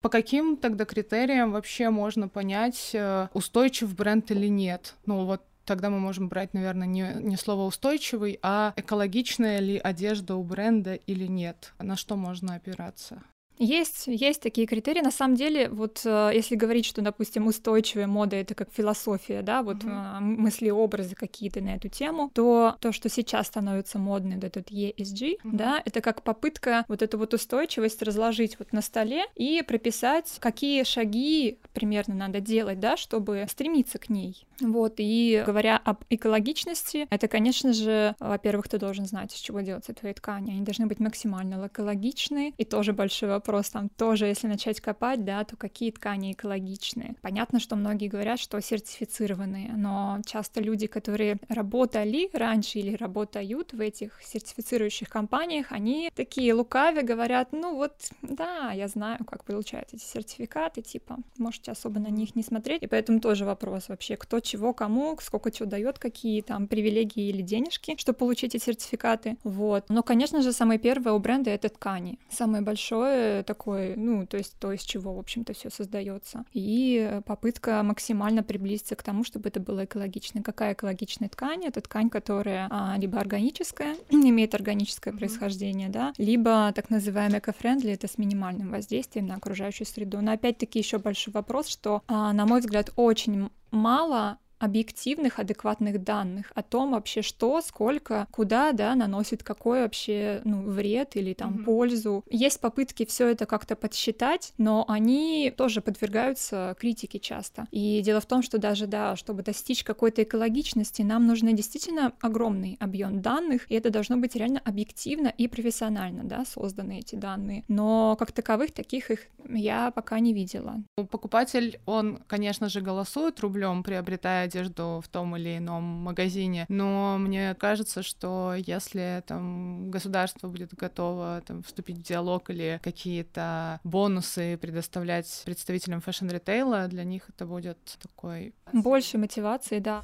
По 0.00 0.08
каким 0.08 0.56
тогда 0.56 0.84
критериям 0.84 1.52
вообще 1.52 1.90
можно 1.90 2.28
понять, 2.28 2.90
э, 2.94 3.28
устойчив 3.34 3.94
бренд 3.94 4.30
или 4.30 4.46
нет? 4.46 4.94
Ну 5.04 5.26
вот 5.26 5.42
тогда 5.66 5.90
мы 5.90 6.00
можем 6.00 6.28
брать, 6.28 6.54
наверное, 6.54 6.86
не, 6.86 7.12
не 7.20 7.36
слово 7.36 7.66
устойчивый, 7.66 8.38
а 8.42 8.72
экологичная 8.76 9.58
ли 9.60 9.78
одежда 9.78 10.36
у 10.36 10.42
бренда 10.42 10.94
или 10.94 11.26
нет. 11.26 11.72
На 11.78 11.96
что 11.96 12.16
можно 12.16 12.54
опираться? 12.54 13.22
Есть, 13.60 14.06
есть 14.06 14.40
такие 14.40 14.66
критерии. 14.66 15.02
На 15.02 15.10
самом 15.10 15.36
деле, 15.36 15.68
вот 15.68 16.00
э, 16.06 16.30
если 16.32 16.56
говорить, 16.56 16.86
что, 16.86 17.02
допустим, 17.02 17.46
устойчивая 17.46 18.06
мода 18.06 18.36
это 18.36 18.54
как 18.54 18.72
философия, 18.72 19.42
да, 19.42 19.62
вот 19.62 19.84
mm-hmm. 19.84 20.20
мысли-образы 20.20 21.14
какие-то 21.14 21.60
на 21.60 21.76
эту 21.76 21.88
тему, 21.88 22.30
то 22.32 22.76
то, 22.80 22.90
что 22.90 23.10
сейчас 23.10 23.48
становится 23.48 23.98
модным, 23.98 24.36
вот 24.36 24.44
этот 24.44 24.70
ESG, 24.70 24.94
mm-hmm. 24.96 25.36
да, 25.52 25.82
это 25.84 26.00
как 26.00 26.22
попытка 26.22 26.86
вот 26.88 27.02
эту 27.02 27.18
вот 27.18 27.34
устойчивость 27.34 28.00
разложить 28.02 28.58
вот 28.58 28.72
на 28.72 28.80
столе 28.80 29.26
и 29.36 29.62
прописать, 29.62 30.38
какие 30.40 30.82
шаги 30.84 31.58
примерно 31.74 32.14
надо 32.14 32.40
делать, 32.40 32.80
да, 32.80 32.96
чтобы 32.96 33.46
стремиться 33.50 33.98
к 33.98 34.08
ней. 34.08 34.46
Вот, 34.60 34.94
и 34.96 35.42
говоря 35.44 35.76
об 35.84 36.04
экологичности, 36.08 37.06
это, 37.10 37.28
конечно 37.28 37.74
же, 37.74 38.14
во-первых, 38.20 38.68
ты 38.68 38.78
должен 38.78 39.04
знать, 39.04 39.34
из 39.34 39.38
чего 39.38 39.60
делаются 39.60 39.92
твои 39.92 40.14
ткани. 40.14 40.50
Они 40.50 40.62
должны 40.62 40.86
быть 40.86 40.98
максимально 40.98 41.66
экологичны, 41.66 42.54
и 42.56 42.64
тоже 42.64 42.92
большой 42.94 43.28
вопрос 43.28 43.49
вопрос, 43.50 43.70
там 43.70 43.88
тоже, 43.88 44.26
если 44.26 44.46
начать 44.46 44.80
копать, 44.80 45.24
да, 45.24 45.42
то 45.44 45.56
какие 45.56 45.90
ткани 45.90 46.32
экологичные. 46.32 47.16
Понятно, 47.20 47.58
что 47.58 47.74
многие 47.74 48.06
говорят, 48.06 48.38
что 48.38 48.60
сертифицированные, 48.60 49.72
но 49.76 50.20
часто 50.24 50.60
люди, 50.60 50.86
которые 50.86 51.38
работали 51.48 52.30
раньше 52.32 52.78
или 52.78 52.94
работают 52.94 53.72
в 53.72 53.80
этих 53.80 54.20
сертифицирующих 54.22 55.08
компаниях, 55.08 55.72
они 55.72 56.10
такие 56.14 56.54
лукавые 56.54 57.02
говорят, 57.02 57.48
ну 57.52 57.74
вот, 57.74 57.92
да, 58.22 58.70
я 58.70 58.86
знаю, 58.86 59.24
как 59.24 59.44
получают 59.44 59.88
эти 59.92 60.04
сертификаты, 60.04 60.82
типа, 60.82 61.16
можете 61.38 61.72
особо 61.72 61.98
на 61.98 62.08
них 62.08 62.36
не 62.36 62.44
смотреть, 62.44 62.82
и 62.82 62.86
поэтому 62.86 63.20
тоже 63.20 63.44
вопрос 63.44 63.88
вообще, 63.88 64.16
кто 64.16 64.38
чего 64.40 64.72
кому, 64.72 65.16
сколько 65.20 65.50
чего 65.50 65.68
дает, 65.68 65.98
какие 65.98 66.42
там 66.42 66.68
привилегии 66.68 67.28
или 67.30 67.42
денежки, 67.42 67.96
чтобы 67.98 68.18
получить 68.18 68.54
эти 68.54 68.64
сертификаты, 68.64 69.36
вот. 69.42 69.86
Но, 69.88 70.04
конечно 70.04 70.40
же, 70.40 70.52
самое 70.52 70.78
первое 70.78 71.12
у 71.14 71.18
бренда— 71.18 71.50
это 71.52 71.68
ткани. 71.68 72.18
Самое 72.30 72.62
большое 72.62 73.39
такой, 73.42 73.96
ну, 73.96 74.26
то 74.26 74.36
есть 74.36 74.56
то, 74.58 74.72
из 74.72 74.82
чего, 74.82 75.14
в 75.14 75.18
общем-то, 75.18 75.52
все 75.52 75.70
создается. 75.70 76.44
И 76.52 77.20
попытка 77.26 77.82
максимально 77.82 78.42
приблизиться 78.42 78.96
к 78.96 79.02
тому, 79.02 79.24
чтобы 79.24 79.48
это 79.48 79.60
было 79.60 79.84
экологично. 79.84 80.42
Какая 80.42 80.74
экологичная 80.74 81.28
ткань? 81.28 81.64
Это 81.64 81.80
ткань, 81.80 82.10
которая 82.10 82.68
а, 82.70 82.96
либо 82.98 83.18
органическая, 83.18 83.96
имеет 84.10 84.54
органическое 84.54 85.12
mm-hmm. 85.12 85.18
происхождение, 85.18 85.88
да, 85.88 86.12
либо 86.18 86.72
так 86.74 86.90
называемый 86.90 87.38
эко-френдли, 87.38 87.92
это 87.92 88.08
с 88.08 88.18
минимальным 88.18 88.70
воздействием 88.70 89.26
на 89.26 89.36
окружающую 89.36 89.86
среду. 89.86 90.20
Но 90.20 90.32
опять-таки 90.32 90.78
еще 90.78 90.98
большой 90.98 91.32
вопрос, 91.32 91.68
что, 91.68 92.02
а, 92.06 92.32
на 92.32 92.46
мой 92.46 92.60
взгляд, 92.60 92.90
очень 92.96 93.50
мало 93.70 94.38
объективных, 94.60 95.38
адекватных 95.38 96.04
данных 96.04 96.52
о 96.54 96.62
том 96.62 96.92
вообще, 96.92 97.22
что, 97.22 97.60
сколько, 97.62 98.26
куда, 98.30 98.72
да, 98.72 98.94
наносит 98.94 99.42
какой 99.42 99.80
вообще, 99.80 100.42
ну, 100.44 100.62
вред 100.62 101.16
или 101.16 101.32
там 101.32 101.56
mm-hmm. 101.56 101.64
пользу. 101.64 102.24
Есть 102.30 102.60
попытки 102.60 103.06
все 103.06 103.28
это 103.28 103.46
как-то 103.46 103.74
подсчитать, 103.74 104.52
но 104.58 104.84
они 104.86 105.52
тоже 105.56 105.80
подвергаются 105.80 106.76
критике 106.78 107.18
часто. 107.18 107.66
И 107.70 108.02
дело 108.02 108.20
в 108.20 108.26
том, 108.26 108.42
что 108.42 108.58
даже, 108.58 108.86
да, 108.86 109.16
чтобы 109.16 109.42
достичь 109.42 109.82
какой-то 109.82 110.22
экологичности, 110.22 111.02
нам 111.02 111.26
нужны 111.26 111.54
действительно 111.54 112.12
огромный 112.20 112.76
объем 112.80 113.22
данных, 113.22 113.70
и 113.70 113.74
это 113.74 113.90
должно 113.90 114.18
быть 114.18 114.36
реально 114.36 114.60
объективно 114.64 115.28
и 115.28 115.48
профессионально, 115.48 116.24
да, 116.24 116.44
созданы 116.44 116.98
эти 116.98 117.14
данные. 117.14 117.64
Но 117.68 118.14
как 118.18 118.32
таковых 118.32 118.72
таких 118.72 119.10
их 119.10 119.20
я 119.48 119.90
пока 119.90 120.20
не 120.20 120.34
видела. 120.34 120.82
Покупатель, 121.10 121.80
он, 121.86 122.22
конечно 122.26 122.68
же, 122.68 122.82
голосует 122.82 123.40
рублем, 123.40 123.82
приобретая 123.82 124.49
одежду 124.50 125.00
в 125.04 125.08
том 125.08 125.36
или 125.36 125.58
ином 125.58 125.82
магазине, 125.82 126.66
но 126.68 127.16
мне 127.18 127.54
кажется, 127.54 128.02
что 128.02 128.54
если 128.56 129.22
там 129.26 129.90
государство 129.90 130.48
будет 130.48 130.74
готово 130.74 131.42
там, 131.46 131.62
вступить 131.62 131.98
в 131.98 132.02
диалог 132.02 132.50
или 132.50 132.80
какие-то 132.82 133.80
бонусы 133.84 134.58
предоставлять 134.58 135.42
представителям 135.44 136.00
фэшн-ритейла, 136.00 136.88
для 136.88 137.04
них 137.04 137.28
это 137.28 137.46
будет 137.46 137.78
такой... 138.02 138.54
Больше 138.72 139.18
мотивации, 139.18 139.78
да. 139.78 140.02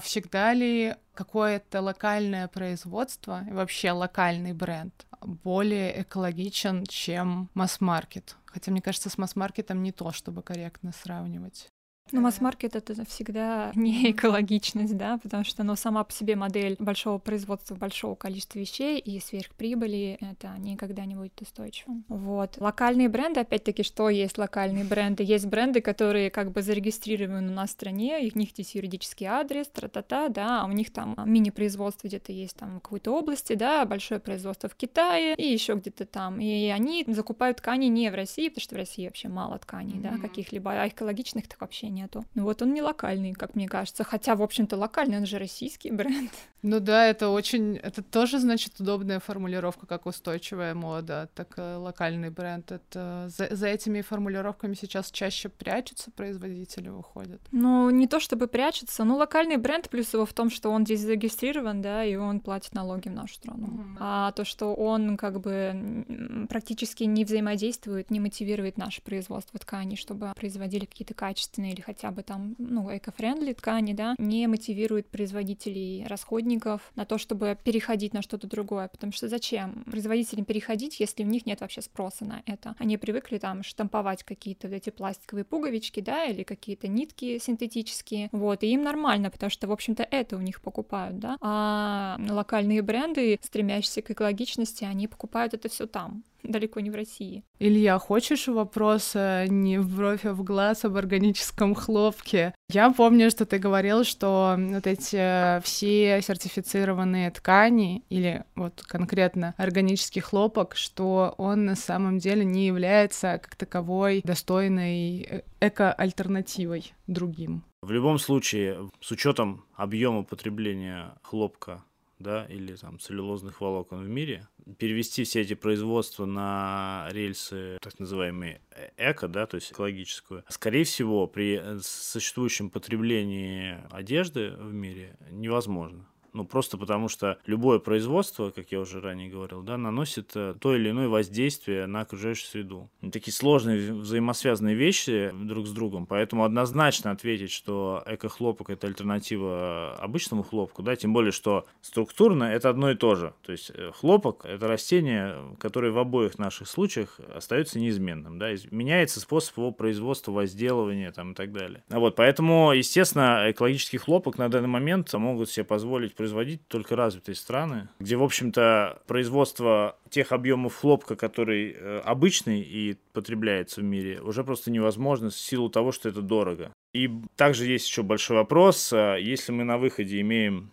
Всегда 0.00 0.54
ли 0.54 0.96
какое-то 1.14 1.82
локальное 1.82 2.48
производство, 2.48 3.42
вообще 3.50 3.92
локальный 3.92 4.52
бренд, 4.54 5.06
более 5.20 6.02
экологичен, 6.02 6.84
чем 6.86 7.48
масс-маркет? 7.54 8.36
Хотя, 8.50 8.70
мне 8.72 8.82
кажется, 8.82 9.08
с 9.10 9.16
масс-маркетом 9.18 9.82
не 9.82 9.92
то, 9.92 10.12
чтобы 10.12 10.42
корректно 10.42 10.92
сравнивать. 10.92 11.68
Ну, 12.12 12.20
масс-маркет 12.20 12.76
это 12.76 13.04
всегда 13.04 13.72
не 13.74 14.10
экологичность, 14.10 14.96
да, 14.96 15.18
потому 15.18 15.44
что, 15.44 15.62
ну, 15.62 15.76
сама 15.76 16.04
по 16.04 16.12
себе 16.12 16.36
модель 16.36 16.76
большого 16.78 17.18
производства 17.18 17.74
большого 17.74 18.14
количества 18.14 18.58
вещей 18.58 18.98
и 18.98 19.20
сверхприбыли 19.20 20.18
это 20.20 20.54
никогда 20.58 21.04
не 21.04 21.14
будет 21.14 21.40
устойчивым. 21.40 22.04
Вот. 22.08 22.56
Локальные 22.58 23.08
бренды, 23.08 23.40
опять-таки, 23.40 23.82
что 23.82 24.08
есть 24.08 24.38
локальные 24.38 24.84
бренды? 24.84 25.22
Есть 25.22 25.46
бренды, 25.46 25.80
которые 25.80 26.30
как 26.30 26.52
бы 26.52 26.62
зарегистрированы 26.62 27.50
у 27.50 27.54
нас 27.54 27.70
в 27.70 27.72
стране, 27.72 28.30
у 28.34 28.38
них 28.38 28.56
есть 28.58 28.74
юридический 28.74 29.26
адрес, 29.26 29.68
тра-та-та, 29.68 30.28
да, 30.28 30.62
а 30.62 30.66
у 30.66 30.72
них 30.72 30.92
там 30.92 31.16
мини-производство 31.24 32.08
где-то 32.08 32.32
есть 32.32 32.56
там 32.56 32.78
в 32.78 32.80
какой-то 32.80 33.12
области, 33.12 33.54
да, 33.54 33.84
большое 33.84 34.20
производство 34.20 34.68
в 34.68 34.74
Китае 34.74 35.34
и 35.34 35.52
еще 35.52 35.74
где-то 35.74 36.06
там. 36.06 36.40
И 36.40 36.66
они 36.68 37.04
закупают 37.08 37.58
ткани 37.58 37.86
не 37.86 38.10
в 38.10 38.14
России, 38.14 38.48
потому 38.48 38.62
что 38.62 38.74
в 38.74 38.78
России 38.78 39.06
вообще 39.06 39.28
мало 39.28 39.58
тканей, 39.58 39.98
mm-hmm. 39.98 40.16
да, 40.16 40.18
каких-либо, 40.18 40.72
а 40.72 40.88
экологичных 40.88 41.48
так 41.48 41.60
вообще 41.60 41.88
нет 41.88 41.99
нету. 42.00 42.24
Ну 42.34 42.44
вот 42.44 42.62
он 42.62 42.72
не 42.72 42.82
локальный, 42.82 43.32
как 43.32 43.54
мне 43.54 43.68
кажется. 43.68 44.04
Хотя, 44.04 44.34
в 44.34 44.42
общем-то, 44.42 44.76
локальный, 44.76 45.18
он 45.18 45.26
же 45.26 45.38
российский 45.38 45.90
бренд. 45.90 46.32
Ну 46.62 46.80
да, 46.80 47.06
это 47.06 47.30
очень... 47.30 47.76
Это 47.76 48.02
тоже, 48.02 48.38
значит, 48.38 48.78
удобная 48.80 49.18
формулировка, 49.18 49.86
как 49.86 50.06
устойчивая 50.06 50.74
мода, 50.74 51.28
так 51.34 51.58
и 51.58 51.62
локальный 51.62 52.30
бренд. 52.30 52.70
Это 52.70 53.28
за, 53.28 53.54
за 53.54 53.68
этими 53.68 54.02
формулировками 54.02 54.74
сейчас 54.74 55.10
чаще 55.10 55.48
прячутся 55.48 56.10
производители, 56.10 56.88
выходят. 56.88 57.40
Ну, 57.50 57.88
не 57.90 58.06
то 58.06 58.20
чтобы 58.20 58.46
прячутся, 58.46 59.04
но 59.04 59.16
локальный 59.16 59.56
бренд, 59.56 59.88
плюс 59.88 60.12
его 60.12 60.26
в 60.26 60.32
том, 60.32 60.50
что 60.50 60.70
он 60.70 60.84
здесь 60.84 61.00
зарегистрирован, 61.00 61.80
да, 61.80 62.04
и 62.04 62.16
он 62.16 62.40
платит 62.40 62.74
налоги 62.74 63.08
в 63.08 63.12
нашу 63.12 63.34
страну. 63.34 63.66
Mm-hmm. 63.66 63.96
А 63.98 64.32
то, 64.32 64.44
что 64.44 64.74
он 64.74 65.16
как 65.16 65.40
бы 65.40 66.46
практически 66.48 67.04
не 67.04 67.24
взаимодействует, 67.24 68.10
не 68.10 68.20
мотивирует 68.20 68.76
наше 68.76 69.00
производство 69.02 69.58
тканей, 69.58 69.96
чтобы 69.96 70.32
производили 70.36 70.84
какие-то 70.84 71.14
качественные 71.14 71.72
или 71.72 71.80
хотя 71.80 72.10
бы 72.10 72.22
там, 72.22 72.54
ну, 72.58 72.94
эко-френдли 72.94 73.54
ткани, 73.54 73.94
да, 73.94 74.14
не 74.18 74.46
мотивирует 74.46 75.08
производителей 75.08 76.06
расходников 76.06 76.49
на 76.96 77.04
то, 77.04 77.18
чтобы 77.18 77.56
переходить 77.62 78.14
на 78.14 78.22
что-то 78.22 78.46
другое, 78.46 78.88
потому 78.88 79.12
что 79.12 79.28
зачем 79.28 79.84
производителям 79.84 80.44
переходить, 80.44 81.00
если 81.00 81.22
у 81.24 81.26
них 81.26 81.46
нет 81.46 81.60
вообще 81.60 81.82
спроса 81.82 82.24
на 82.24 82.42
это? 82.46 82.74
Они 82.78 82.96
привыкли 82.96 83.38
там 83.38 83.62
штамповать 83.62 84.24
какие-то 84.24 84.68
вот 84.68 84.74
эти 84.74 84.90
пластиковые 84.90 85.44
пуговички, 85.44 86.00
да, 86.00 86.24
или 86.24 86.42
какие-то 86.42 86.88
нитки 86.88 87.38
синтетические, 87.38 88.28
вот, 88.32 88.62
и 88.62 88.72
им 88.72 88.82
нормально, 88.82 89.30
потому 89.30 89.50
что, 89.50 89.68
в 89.68 89.72
общем-то, 89.72 90.06
это 90.10 90.36
у 90.36 90.40
них 90.40 90.60
покупают, 90.60 91.18
да, 91.18 91.36
а 91.40 92.18
локальные 92.28 92.82
бренды, 92.82 93.38
стремящиеся 93.42 94.02
к 94.02 94.10
экологичности, 94.10 94.84
они 94.84 95.08
покупают 95.08 95.54
это 95.54 95.68
все 95.68 95.86
там, 95.86 96.24
далеко 96.42 96.80
не 96.80 96.90
в 96.90 96.94
России. 96.94 97.44
Илья, 97.58 97.98
хочешь 97.98 98.48
вопрос 98.48 99.14
не 99.14 99.78
в 99.78 99.96
бровь, 99.96 100.24
а 100.24 100.32
в 100.32 100.42
глаз 100.42 100.84
об 100.84 100.96
органическом 100.96 101.74
хлопке? 101.74 102.54
Я 102.70 102.90
помню, 102.90 103.30
что 103.30 103.46
ты 103.46 103.58
говорил, 103.58 104.04
что 104.04 104.56
вот 104.56 104.86
эти 104.86 105.16
э, 105.16 105.60
все 105.62 106.20
сертифицированные 106.22 107.30
ткани 107.30 108.04
или 108.08 108.44
вот 108.54 108.82
конкретно 108.86 109.54
органический 109.56 110.20
хлопок, 110.20 110.76
что 110.76 111.34
он 111.36 111.64
на 111.64 111.74
самом 111.74 112.18
деле 112.18 112.44
не 112.44 112.66
является 112.66 113.40
как 113.42 113.56
таковой 113.56 114.20
достойной 114.22 115.22
э, 115.22 115.42
эко-альтернативой 115.60 116.92
другим. 117.06 117.64
В 117.82 117.90
любом 117.90 118.18
случае, 118.18 118.90
с 119.00 119.10
учетом 119.10 119.64
объема 119.74 120.22
потребления 120.22 121.14
хлопка 121.22 121.82
да, 122.20 122.44
или 122.44 122.76
там 122.76 123.00
целлюлозных 123.00 123.60
волокон 123.60 124.04
в 124.04 124.08
мире, 124.08 124.46
перевести 124.78 125.24
все 125.24 125.40
эти 125.40 125.54
производства 125.54 126.26
на 126.26 127.08
рельсы 127.10 127.78
так 127.80 127.98
называемые 127.98 128.60
эко, 128.96 129.26
да, 129.26 129.46
то 129.46 129.56
есть 129.56 129.72
экологическую, 129.72 130.44
скорее 130.48 130.84
всего, 130.84 131.26
при 131.26 131.60
существующем 131.80 132.70
потреблении 132.70 133.78
одежды 133.90 134.50
в 134.50 134.72
мире 134.72 135.16
невозможно. 135.30 136.06
Ну, 136.32 136.44
просто 136.44 136.78
потому 136.78 137.08
что 137.08 137.38
любое 137.46 137.78
производство, 137.78 138.50
как 138.50 138.72
я 138.72 138.80
уже 138.80 139.00
ранее 139.00 139.30
говорил, 139.30 139.62
да, 139.62 139.76
наносит 139.76 140.32
э, 140.34 140.54
то 140.60 140.74
или 140.74 140.90
иное 140.90 141.08
воздействие 141.08 141.86
на 141.86 142.00
окружающую 142.00 142.46
среду. 142.46 142.90
Такие 143.12 143.34
сложные 143.34 143.92
взаимосвязанные 143.92 144.74
вещи 144.74 145.32
друг 145.34 145.66
с 145.66 145.72
другом, 145.72 146.06
поэтому 146.06 146.44
однозначно 146.44 147.10
ответить, 147.10 147.50
что 147.50 148.02
эко-хлопок– 148.06 148.70
это 148.70 148.86
альтернатива 148.86 149.94
обычному 149.94 150.42
хлопку, 150.42 150.82
да, 150.82 150.96
тем 150.96 151.12
более, 151.12 151.32
что 151.32 151.66
структурно 151.80 152.44
это 152.44 152.68
одно 152.68 152.90
и 152.90 152.94
то 152.94 153.14
же. 153.14 153.34
То 153.42 153.52
есть 153.52 153.70
э, 153.74 153.90
хлопок– 153.94 154.44
это 154.44 154.68
растение, 154.68 155.36
которое 155.58 155.92
в 155.92 155.98
обоих 155.98 156.38
наших 156.38 156.68
случаях 156.68 157.18
остается 157.34 157.78
неизменным, 157.78 158.38
да, 158.38 158.50
меняется 158.70 159.20
способ 159.20 159.56
его 159.58 159.72
производства, 159.72 160.32
возделывания 160.32 161.10
там, 161.12 161.32
и 161.32 161.34
так 161.34 161.52
далее. 161.52 161.82
А 161.88 161.98
вот, 161.98 162.16
поэтому, 162.16 162.72
естественно, 162.72 163.50
экологический 163.50 163.98
хлопок 163.98 164.38
на 164.38 164.48
данный 164.48 164.68
момент 164.68 165.12
могут 165.14 165.50
себе 165.50 165.64
позволить 165.64 166.14
производить 166.20 166.68
только 166.68 166.96
развитые 166.96 167.34
страны, 167.34 167.88
где, 167.98 168.14
в 168.16 168.22
общем-то, 168.22 169.00
производство 169.06 169.96
тех 170.10 170.32
объемов 170.32 170.76
хлопка, 170.76 171.16
который 171.16 171.72
э, 171.72 172.00
обычный 172.00 172.60
и 172.60 172.98
потребляется 173.14 173.80
в 173.80 173.84
мире, 173.84 174.20
уже 174.20 174.44
просто 174.44 174.70
невозможно 174.70 175.30
в 175.30 175.34
силу 175.34 175.70
того, 175.70 175.92
что 175.92 176.10
это 176.10 176.20
дорого. 176.20 176.74
И 176.92 177.10
также 177.36 177.64
есть 177.64 177.88
еще 177.88 178.02
большой 178.02 178.36
вопрос, 178.36 178.92
э, 178.92 179.16
если 179.18 179.50
мы 179.52 179.64
на 179.64 179.78
выходе 179.78 180.20
имеем 180.20 180.70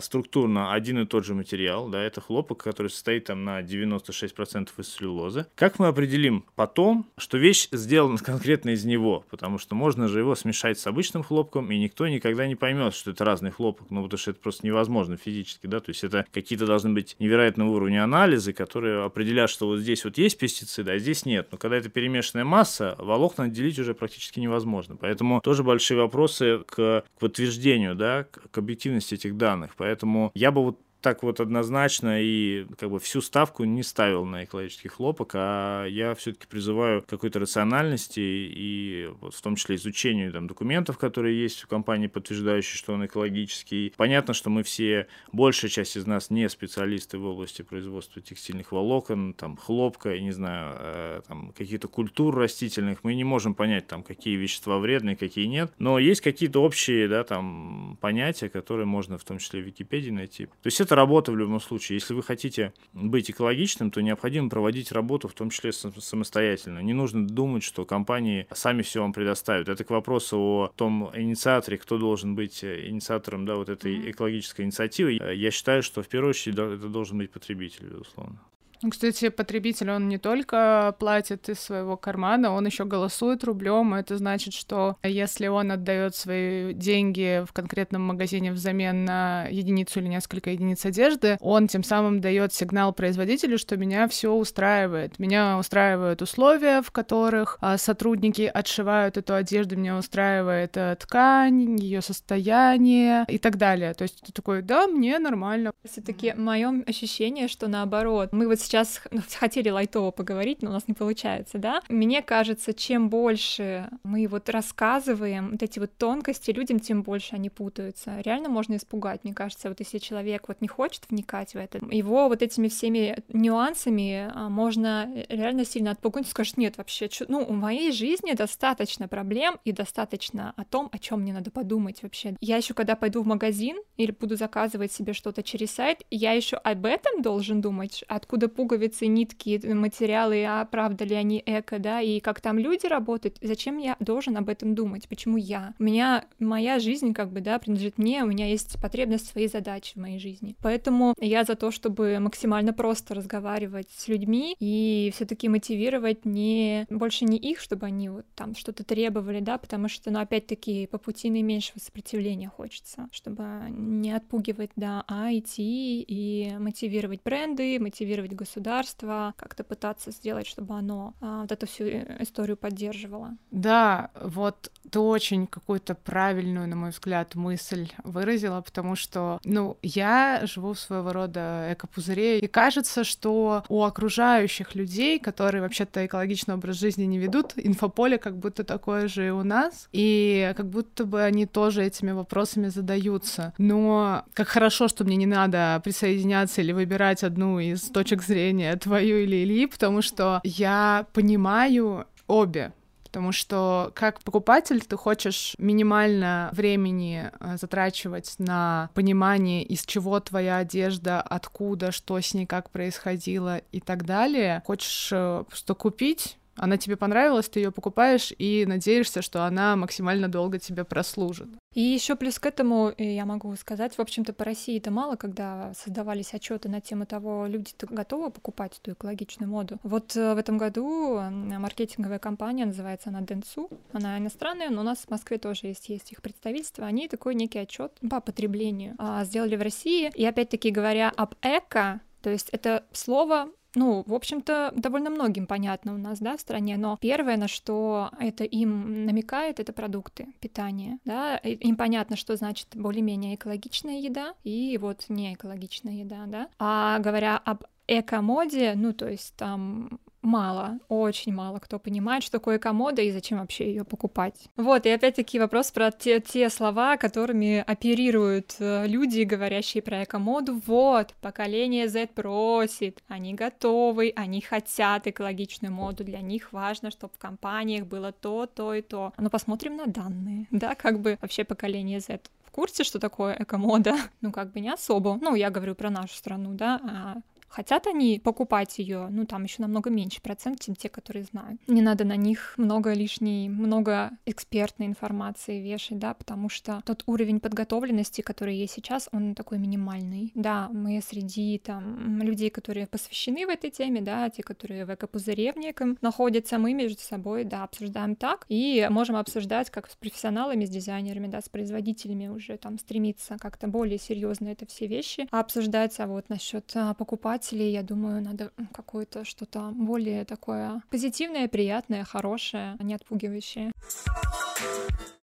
структурно 0.00 0.72
один 0.72 1.00
и 1.00 1.06
тот 1.06 1.24
же 1.24 1.34
материал, 1.34 1.88
да, 1.88 2.02
это 2.02 2.20
хлопок, 2.20 2.62
который 2.62 2.88
состоит 2.88 3.24
там 3.24 3.44
на 3.44 3.60
96% 3.60 4.68
из 4.78 4.88
целлюлозы. 4.88 5.46
Как 5.54 5.78
мы 5.78 5.88
определим 5.88 6.44
потом, 6.54 7.06
что 7.16 7.38
вещь 7.38 7.68
сделана 7.72 8.18
конкретно 8.22 8.70
из 8.70 8.84
него? 8.84 9.24
Потому 9.30 9.58
что 9.58 9.74
можно 9.74 10.08
же 10.08 10.18
его 10.18 10.34
смешать 10.34 10.78
с 10.78 10.86
обычным 10.86 11.22
хлопком, 11.22 11.70
и 11.70 11.78
никто 11.78 12.08
никогда 12.08 12.46
не 12.46 12.56
поймет, 12.56 12.94
что 12.94 13.10
это 13.10 13.24
разный 13.24 13.50
хлопок, 13.50 13.90
ну, 13.90 14.02
потому 14.02 14.18
что 14.18 14.30
это 14.32 14.40
просто 14.40 14.66
невозможно 14.66 15.16
физически, 15.16 15.66
да, 15.66 15.80
то 15.80 15.90
есть 15.90 16.04
это 16.04 16.26
какие-то 16.32 16.66
должны 16.66 16.92
быть 16.92 17.16
невероятного 17.18 17.70
уровня 17.70 18.04
анализы, 18.04 18.52
которые 18.52 19.04
определяют, 19.04 19.50
что 19.50 19.66
вот 19.66 19.78
здесь 19.78 20.04
вот 20.04 20.18
есть 20.18 20.38
пестициды, 20.38 20.92
а 20.92 20.98
здесь 20.98 21.24
нет. 21.24 21.48
Но 21.52 21.58
когда 21.58 21.76
это 21.76 21.88
перемешанная 21.88 22.44
масса, 22.44 22.96
волокна 22.98 23.44
отделить 23.44 23.78
уже 23.78 23.94
практически 23.94 24.40
невозможно. 24.40 24.96
Поэтому 24.96 25.40
тоже 25.40 25.62
большие 25.62 25.98
вопросы 25.98 26.60
к, 26.66 26.74
к 26.74 27.04
подтверждению, 27.18 27.94
да, 27.94 28.26
к 28.50 28.58
объективности 28.58 29.14
этих 29.14 29.36
данных 29.36 29.49
данных. 29.50 29.74
Поэтому 29.76 30.30
я 30.34 30.50
бы 30.50 30.62
вот 30.62 30.80
так 31.00 31.22
вот 31.22 31.40
однозначно 31.40 32.20
и 32.22 32.66
как 32.78 32.90
бы 32.90 32.98
всю 32.98 33.20
ставку 33.20 33.64
не 33.64 33.82
ставил 33.82 34.24
на 34.24 34.44
экологический 34.44 34.88
хлопок, 34.88 35.32
а 35.34 35.86
я 35.86 36.14
все-таки 36.14 36.46
призываю 36.46 37.02
какой-то 37.02 37.38
рациональности 37.38 38.20
и 38.20 39.10
вот 39.20 39.34
в 39.34 39.40
том 39.40 39.56
числе 39.56 39.76
изучению 39.76 40.32
там, 40.32 40.46
документов, 40.46 40.98
которые 40.98 41.40
есть 41.40 41.64
у 41.64 41.68
компании, 41.68 42.06
подтверждающие, 42.06 42.76
что 42.76 42.92
он 42.92 43.06
экологический. 43.06 43.92
Понятно, 43.96 44.34
что 44.34 44.50
мы 44.50 44.62
все, 44.62 45.06
большая 45.32 45.70
часть 45.70 45.96
из 45.96 46.06
нас 46.06 46.30
не 46.30 46.48
специалисты 46.48 47.18
в 47.18 47.24
области 47.24 47.62
производства 47.62 48.20
текстильных 48.20 48.72
волокон, 48.72 49.34
там, 49.34 49.56
хлопка, 49.56 50.14
я 50.14 50.20
не 50.20 50.32
знаю, 50.32 50.76
э, 50.78 51.20
там, 51.26 51.52
каких-то 51.56 51.88
культур 51.88 52.36
растительных. 52.36 53.04
Мы 53.04 53.14
не 53.14 53.24
можем 53.24 53.54
понять, 53.54 53.86
там, 53.86 54.02
какие 54.02 54.36
вещества 54.36 54.78
вредные, 54.78 55.16
какие 55.16 55.46
нет. 55.46 55.72
Но 55.78 55.98
есть 55.98 56.20
какие-то 56.20 56.62
общие, 56.62 57.08
да, 57.08 57.24
там, 57.24 57.98
понятия, 58.00 58.48
которые 58.48 58.86
можно 58.86 59.18
в 59.18 59.24
том 59.24 59.38
числе 59.38 59.62
в 59.62 59.66
Википедии 59.66 60.10
найти. 60.10 60.46
То 60.46 60.66
есть 60.66 60.80
это 60.80 60.89
это 60.90 60.96
работа 60.96 61.30
в 61.30 61.36
любом 61.36 61.60
случае. 61.60 61.98
Если 61.98 62.14
вы 62.14 62.24
хотите 62.24 62.72
быть 62.92 63.30
экологичным, 63.30 63.92
то 63.92 64.00
необходимо 64.02 64.50
проводить 64.50 64.90
работу, 64.90 65.28
в 65.28 65.34
том 65.34 65.50
числе 65.50 65.70
самостоятельно. 65.72 66.80
Не 66.80 66.94
нужно 66.94 67.28
думать, 67.28 67.62
что 67.62 67.84
компании 67.84 68.48
сами 68.52 68.82
все 68.82 69.00
вам 69.00 69.12
предоставят. 69.12 69.68
Это 69.68 69.84
к 69.84 69.90
вопросу 69.90 70.36
о 70.38 70.72
том 70.74 71.08
инициаторе, 71.14 71.78
кто 71.78 71.96
должен 71.96 72.34
быть 72.34 72.64
инициатором 72.64 73.46
да, 73.46 73.54
вот 73.54 73.68
этой 73.68 74.10
экологической 74.10 74.62
инициативы. 74.62 75.12
Я 75.12 75.52
считаю, 75.52 75.84
что 75.84 76.02
в 76.02 76.08
первую 76.08 76.30
очередь 76.30 76.58
это 76.58 76.88
должен 76.88 77.18
быть 77.18 77.30
потребитель, 77.30 77.86
безусловно. 77.86 78.40
Ну, 78.82 78.90
кстати, 78.90 79.28
потребитель, 79.28 79.90
он 79.90 80.08
не 80.08 80.16
только 80.16 80.94
платит 80.98 81.48
из 81.50 81.60
своего 81.60 81.98
кармана, 81.98 82.52
он 82.52 82.64
еще 82.64 82.86
голосует 82.86 83.44
рублем. 83.44 83.92
Это 83.92 84.16
значит, 84.16 84.54
что 84.54 84.96
если 85.02 85.48
он 85.48 85.70
отдает 85.70 86.16
свои 86.16 86.72
деньги 86.72 87.44
в 87.46 87.52
конкретном 87.52 88.02
магазине 88.02 88.52
взамен 88.52 89.04
на 89.04 89.46
единицу 89.50 90.00
или 90.00 90.08
несколько 90.08 90.50
единиц 90.50 90.86
одежды, 90.86 91.36
он 91.40 91.68
тем 91.68 91.84
самым 91.84 92.22
дает 92.22 92.54
сигнал 92.54 92.94
производителю, 92.94 93.58
что 93.58 93.76
меня 93.76 94.08
все 94.08 94.32
устраивает. 94.32 95.18
Меня 95.18 95.58
устраивают 95.58 96.22
условия, 96.22 96.80
в 96.80 96.90
которых 96.90 97.58
а, 97.60 97.76
сотрудники 97.76 98.50
отшивают 98.52 99.18
эту 99.18 99.34
одежду, 99.34 99.76
меня 99.76 99.98
устраивает 99.98 100.76
э, 100.76 100.96
ткань, 100.98 101.76
ее 101.76 102.00
состояние 102.00 103.26
и 103.28 103.38
так 103.38 103.58
далее. 103.58 103.92
То 103.92 104.02
есть 104.02 104.20
ты 104.22 104.32
такой, 104.32 104.62
да, 104.62 104.86
мне 104.86 105.18
нормально. 105.18 105.72
Все-таки 105.84 106.32
мое 106.34 106.82
ощущение, 106.86 107.48
что 107.48 107.68
наоборот, 107.68 108.32
мы 108.32 108.48
вот 108.48 108.60
сейчас 108.70 109.02
ну, 109.10 109.20
хотели 109.38 109.68
лайтово 109.68 110.10
поговорить, 110.10 110.62
но 110.62 110.70
у 110.70 110.72
нас 110.72 110.86
не 110.86 110.94
получается, 110.94 111.58
да? 111.58 111.82
Мне 111.88 112.22
кажется, 112.22 112.72
чем 112.72 113.10
больше 113.10 113.88
мы 114.04 114.26
вот 114.28 114.48
рассказываем 114.48 115.50
вот 115.52 115.62
эти 115.62 115.78
вот 115.78 115.90
тонкости 115.96 116.50
людям, 116.52 116.78
тем 116.78 117.02
больше 117.02 117.34
они 117.34 117.50
путаются. 117.50 118.20
Реально 118.20 118.48
можно 118.48 118.76
испугать, 118.76 119.24
мне 119.24 119.34
кажется, 119.34 119.68
вот 119.68 119.80
если 119.80 119.98
человек 119.98 120.48
вот 120.48 120.60
не 120.60 120.68
хочет 120.68 121.04
вникать 121.10 121.54
в 121.54 121.56
это, 121.56 121.78
его 121.90 122.28
вот 122.28 122.42
этими 122.42 122.68
всеми 122.68 123.16
нюансами 123.28 124.30
а, 124.32 124.48
можно 124.48 125.10
реально 125.28 125.64
сильно 125.64 125.90
отпугнуть, 125.90 126.28
скажет, 126.28 126.56
нет, 126.56 126.78
вообще, 126.78 127.08
чё? 127.08 127.24
ну, 127.28 127.44
у 127.44 127.52
моей 127.52 127.92
жизни 127.92 128.32
достаточно 128.32 129.08
проблем 129.08 129.58
и 129.64 129.72
достаточно 129.72 130.52
о 130.56 130.64
том, 130.64 130.88
о 130.92 130.98
чем 130.98 131.22
мне 131.22 131.32
надо 131.32 131.50
подумать 131.50 132.02
вообще. 132.02 132.36
Я 132.40 132.56
еще 132.56 132.74
когда 132.74 132.94
пойду 132.94 133.22
в 133.22 133.26
магазин 133.26 133.76
или 133.96 134.12
буду 134.12 134.36
заказывать 134.36 134.92
себе 134.92 135.12
что-то 135.12 135.42
через 135.42 135.72
сайт, 135.72 136.02
я 136.10 136.32
еще 136.32 136.56
об 136.56 136.86
этом 136.86 137.22
должен 137.22 137.60
думать, 137.60 138.04
откуда 138.08 138.48
пуговицы, 138.60 139.06
нитки, 139.06 139.58
материалы, 139.72 140.44
а 140.44 140.66
правда 140.66 141.06
ли 141.06 141.14
они 141.14 141.42
эко, 141.46 141.78
да, 141.78 142.02
и 142.02 142.20
как 142.20 142.42
там 142.42 142.58
люди 142.58 142.84
работают, 142.84 143.38
зачем 143.40 143.78
я 143.78 143.96
должен 144.00 144.36
об 144.36 144.50
этом 144.50 144.74
думать, 144.74 145.08
почему 145.08 145.38
я? 145.38 145.72
У 145.78 145.82
меня, 145.82 146.26
моя 146.38 146.78
жизнь 146.78 147.14
как 147.14 147.32
бы, 147.32 147.40
да, 147.40 147.58
принадлежит 147.58 147.96
мне, 147.96 148.22
у 148.22 148.26
меня 148.26 148.46
есть 148.46 148.78
потребность 148.78 149.28
своей 149.28 149.48
задачи 149.48 149.94
в 149.94 149.96
моей 149.96 150.18
жизни. 150.18 150.56
Поэтому 150.60 151.14
я 151.18 151.44
за 151.44 151.54
то, 151.54 151.70
чтобы 151.70 152.18
максимально 152.20 152.74
просто 152.74 153.14
разговаривать 153.14 153.88
с 153.96 154.08
людьми 154.08 154.54
и 154.60 155.10
все 155.14 155.24
таки 155.24 155.48
мотивировать 155.48 156.26
не 156.26 156.86
больше 156.90 157.24
не 157.24 157.38
их, 157.38 157.60
чтобы 157.60 157.86
они 157.86 158.10
вот 158.10 158.26
там 158.34 158.54
что-то 158.54 158.84
требовали, 158.84 159.40
да, 159.40 159.56
потому 159.56 159.88
что, 159.88 160.10
ну, 160.10 160.20
опять-таки, 160.20 160.86
по 160.86 160.98
пути 160.98 161.30
наименьшего 161.30 161.78
сопротивления 161.78 162.50
хочется, 162.50 163.08
чтобы 163.10 163.42
не 163.70 164.12
отпугивать, 164.12 164.72
да, 164.76 165.02
а 165.08 165.32
идти 165.32 166.02
и 166.02 166.52
мотивировать 166.58 167.22
бренды, 167.24 167.78
мотивировать 167.80 168.32
государство, 168.32 168.49
государства, 168.50 169.34
как-то 169.36 169.62
пытаться 169.62 170.10
сделать, 170.10 170.46
чтобы 170.46 170.74
оно 170.74 171.14
а, 171.20 171.42
вот 171.42 171.52
эту 171.52 171.66
всю 171.66 171.84
э, 171.84 172.16
историю 172.20 172.56
поддерживало. 172.56 173.36
Да, 173.52 174.10
вот 174.20 174.72
ты 174.90 174.98
очень 174.98 175.46
какую-то 175.46 175.94
правильную, 175.94 176.66
на 176.66 176.76
мой 176.76 176.90
взгляд, 176.90 177.36
мысль 177.36 177.88
выразила, 178.02 178.60
потому 178.60 178.96
что, 178.96 179.40
ну, 179.44 179.76
я 179.82 180.40
живу 180.44 180.72
в 180.72 180.80
своего 180.80 181.12
рода 181.12 181.68
экопузыре, 181.72 182.40
и 182.40 182.48
кажется, 182.48 183.04
что 183.04 183.62
у 183.68 183.84
окружающих 183.84 184.74
людей, 184.74 185.20
которые 185.20 185.62
вообще-то 185.62 186.04
экологичный 186.04 186.54
образ 186.54 186.76
жизни 186.76 187.04
не 187.04 187.18
ведут, 187.18 187.52
инфополе 187.56 188.18
как 188.18 188.36
будто 188.36 188.64
такое 188.64 189.06
же 189.06 189.28
и 189.28 189.30
у 189.30 189.44
нас, 189.44 189.88
и 189.92 190.52
как 190.56 190.66
будто 190.66 191.04
бы 191.04 191.22
они 191.22 191.46
тоже 191.46 191.84
этими 191.84 192.10
вопросами 192.10 192.68
задаются. 192.68 193.52
Но 193.58 194.24
как 194.34 194.48
хорошо, 194.48 194.88
что 194.88 195.04
мне 195.04 195.16
не 195.16 195.26
надо 195.26 195.80
присоединяться 195.84 196.62
или 196.62 196.72
выбирать 196.72 197.22
одну 197.22 197.60
из 197.60 197.82
точек 197.82 198.22
зрения 198.22 198.39
зрения, 198.40 198.76
твою 198.76 199.18
или 199.18 199.44
Ильи, 199.44 199.66
потому 199.66 200.02
что 200.02 200.40
я 200.44 201.06
понимаю 201.12 202.06
обе 202.26 202.72
потому 203.04 203.32
что 203.32 203.90
как 203.96 204.20
покупатель 204.20 204.80
ты 204.80 204.96
хочешь 204.96 205.56
минимально 205.58 206.48
времени 206.52 207.28
э, 207.40 207.56
затрачивать 207.60 208.36
на 208.38 208.88
понимание, 208.94 209.64
из 209.64 209.84
чего 209.84 210.20
твоя 210.20 210.58
одежда, 210.58 211.20
откуда, 211.20 211.90
что 211.90 212.20
с 212.20 212.34
ней, 212.34 212.46
как 212.46 212.70
происходило 212.70 213.58
и 213.72 213.80
так 213.80 214.04
далее. 214.04 214.62
Хочешь 214.64 215.08
э, 215.10 215.42
что 215.52 215.74
купить, 215.74 216.38
она 216.60 216.76
тебе 216.76 216.96
понравилась, 216.96 217.48
ты 217.48 217.60
ее 217.60 217.72
покупаешь 217.72 218.32
и 218.38 218.64
надеешься, 218.66 219.22
что 219.22 219.46
она 219.46 219.76
максимально 219.76 220.28
долго 220.28 220.58
тебе 220.58 220.84
прослужит. 220.84 221.48
И 221.74 221.80
еще 221.80 222.16
плюс 222.16 222.38
к 222.38 222.46
этому 222.46 222.92
э, 222.96 223.14
я 223.14 223.24
могу 223.24 223.54
сказать, 223.56 223.96
в 223.96 224.00
общем-то, 224.00 224.32
по 224.32 224.44
России 224.44 224.76
это 224.76 224.90
мало, 224.90 225.16
когда 225.16 225.72
создавались 225.74 226.34
отчеты 226.34 226.68
на 226.68 226.80
тему 226.80 227.06
того, 227.06 227.46
люди 227.46 227.70
готовы 227.80 228.30
покупать 228.30 228.78
эту 228.82 228.92
экологичную 228.92 229.48
моду. 229.48 229.78
Вот 229.84 230.14
э, 230.16 230.34
в 230.34 230.38
этом 230.38 230.58
году 230.58 231.20
маркетинговая 231.20 232.18
компания, 232.18 232.66
называется 232.66 233.08
она 233.08 233.22
Денсу, 233.22 233.70
она 233.92 234.18
иностранная, 234.18 234.68
но 234.68 234.82
у 234.82 234.84
нас 234.84 234.98
в 234.98 235.10
Москве 235.10 235.38
тоже 235.38 235.68
есть, 235.68 235.88
есть 235.88 236.12
их 236.12 236.20
представительство, 236.20 236.84
они 236.84 237.08
такой 237.08 237.34
некий 237.34 237.60
отчет 237.60 237.92
по 238.08 238.20
потреблению 238.20 238.96
а, 238.98 239.24
сделали 239.24 239.56
в 239.56 239.62
России. 239.62 240.10
И 240.14 240.24
опять-таки 240.26 240.70
говоря 240.70 241.10
об 241.16 241.34
эко, 241.42 242.00
то 242.20 242.30
есть 242.30 242.50
это 242.50 242.84
слово 242.92 243.48
ну, 243.74 244.02
в 244.06 244.14
общем-то, 244.14 244.72
довольно 244.76 245.10
многим 245.10 245.46
понятно 245.46 245.94
у 245.94 245.98
нас, 245.98 246.18
да, 246.18 246.36
в 246.36 246.40
стране, 246.40 246.76
но 246.76 246.98
первое, 247.00 247.36
на 247.36 247.48
что 247.48 248.10
это 248.18 248.44
им 248.44 249.04
намекает, 249.06 249.60
это 249.60 249.72
продукты 249.72 250.28
питания, 250.40 250.98
да, 251.04 251.36
им 251.36 251.76
понятно, 251.76 252.16
что 252.16 252.36
значит 252.36 252.68
более-менее 252.74 253.36
экологичная 253.36 254.00
еда 254.00 254.34
и 254.44 254.78
вот 254.80 255.06
не 255.08 255.34
экологичная 255.34 255.94
еда, 255.94 256.24
да, 256.26 256.48
а 256.58 256.98
говоря 256.98 257.38
об 257.38 257.64
эко-моде, 257.86 258.74
ну, 258.76 258.92
то 258.92 259.08
есть 259.08 259.34
там 259.36 260.00
мало, 260.22 260.78
очень 260.88 261.32
мало 261.32 261.58
кто 261.58 261.78
понимает, 261.78 262.22
что 262.22 262.32
такое 262.32 262.58
комода 262.58 263.02
и 263.02 263.10
зачем 263.10 263.38
вообще 263.38 263.68
ее 263.68 263.84
покупать. 263.84 264.48
Вот, 264.56 264.86
и 264.86 264.90
опять-таки 264.90 265.38
вопрос 265.38 265.70
про 265.70 265.90
те, 265.90 266.20
те 266.20 266.50
слова, 266.50 266.96
которыми 266.96 267.64
оперируют 267.66 268.56
э, 268.58 268.86
люди, 268.86 269.22
говорящие 269.22 269.82
про 269.82 270.04
экомоду. 270.04 270.60
Вот, 270.66 271.14
поколение 271.20 271.88
Z 271.88 272.08
просит, 272.14 273.02
они 273.08 273.34
готовы, 273.34 274.12
они 274.16 274.40
хотят 274.40 275.06
экологичную 275.06 275.72
моду, 275.72 276.04
для 276.04 276.20
них 276.20 276.52
важно, 276.52 276.90
чтобы 276.90 277.14
в 277.14 277.18
компаниях 277.18 277.86
было 277.86 278.12
то, 278.12 278.46
то 278.46 278.74
и 278.74 278.82
то. 278.82 279.12
Но 279.16 279.30
посмотрим 279.30 279.76
на 279.76 279.86
данные, 279.86 280.46
да, 280.50 280.74
как 280.74 281.00
бы 281.00 281.18
вообще 281.20 281.44
поколение 281.44 282.00
Z 282.00 282.20
в 282.50 282.52
курсе, 282.52 282.82
что 282.82 282.98
такое 282.98 283.36
экомода? 283.38 283.94
Ну, 284.20 284.32
как 284.32 284.52
бы 284.52 284.60
не 284.60 284.70
особо. 284.70 285.18
Ну, 285.22 285.34
я 285.34 285.50
говорю 285.50 285.74
про 285.74 285.88
нашу 285.88 286.14
страну, 286.14 286.52
да, 286.52 286.80
а 286.82 287.16
Хотят 287.50 287.88
они 287.88 288.20
покупать 288.22 288.78
ее, 288.78 289.08
ну 289.10 289.26
там 289.26 289.42
еще 289.42 289.56
намного 289.58 289.90
меньше 289.90 290.22
процент, 290.22 290.60
чем 290.60 290.76
те, 290.76 290.88
которые 290.88 291.24
знают. 291.24 291.60
Не 291.66 291.82
надо 291.82 292.04
на 292.04 292.16
них 292.16 292.54
много 292.56 292.92
лишней, 292.92 293.48
много 293.48 294.12
экспертной 294.24 294.86
информации 294.86 295.60
вешать, 295.60 295.98
да, 295.98 296.14
потому 296.14 296.48
что 296.48 296.80
тот 296.86 297.02
уровень 297.06 297.40
подготовленности, 297.40 298.20
который 298.20 298.56
есть 298.56 298.74
сейчас, 298.74 299.08
он 299.12 299.34
такой 299.34 299.58
минимальный. 299.58 300.30
Да, 300.36 300.68
мы 300.72 301.00
среди 301.02 301.58
там 301.58 302.22
людей, 302.22 302.50
которые 302.50 302.86
посвящены 302.86 303.46
в 303.46 303.48
этой 303.48 303.70
теме, 303.70 304.00
да, 304.00 304.30
те, 304.30 304.44
которые 304.44 304.84
в 304.84 304.94
экопузыре 304.94 305.52
в 305.52 305.56
неком 305.56 305.98
находятся, 306.00 306.58
мы 306.58 306.72
между 306.72 307.00
собой, 307.00 307.42
да, 307.42 307.64
обсуждаем 307.64 308.14
так 308.14 308.46
и 308.48 308.86
можем 308.90 309.16
обсуждать 309.16 309.70
как 309.70 309.90
с 309.90 309.96
профессионалами, 309.96 310.64
с 310.64 310.70
дизайнерами, 310.70 311.26
да, 311.26 311.40
с 311.40 311.48
производителями 311.48 312.28
уже 312.28 312.56
там 312.58 312.78
стремиться 312.78 313.36
как-то 313.40 313.66
более 313.66 313.98
серьезно 313.98 314.48
это 314.48 314.66
все 314.66 314.86
вещи 314.86 315.26
обсуждать, 315.32 315.98
а 315.98 316.06
вот 316.06 316.28
насчет 316.28 316.70
а, 316.74 316.94
покупать 316.94 317.39
читателей, 317.40 317.72
я 317.72 317.82
думаю, 317.82 318.22
надо 318.22 318.50
какое-то 318.72 319.24
что-то 319.24 319.72
более 319.74 320.24
такое 320.24 320.82
позитивное, 320.90 321.48
приятное, 321.48 322.04
хорошее, 322.04 322.76
а 322.78 322.82
не 322.82 322.94
отпугивающее. 322.94 323.72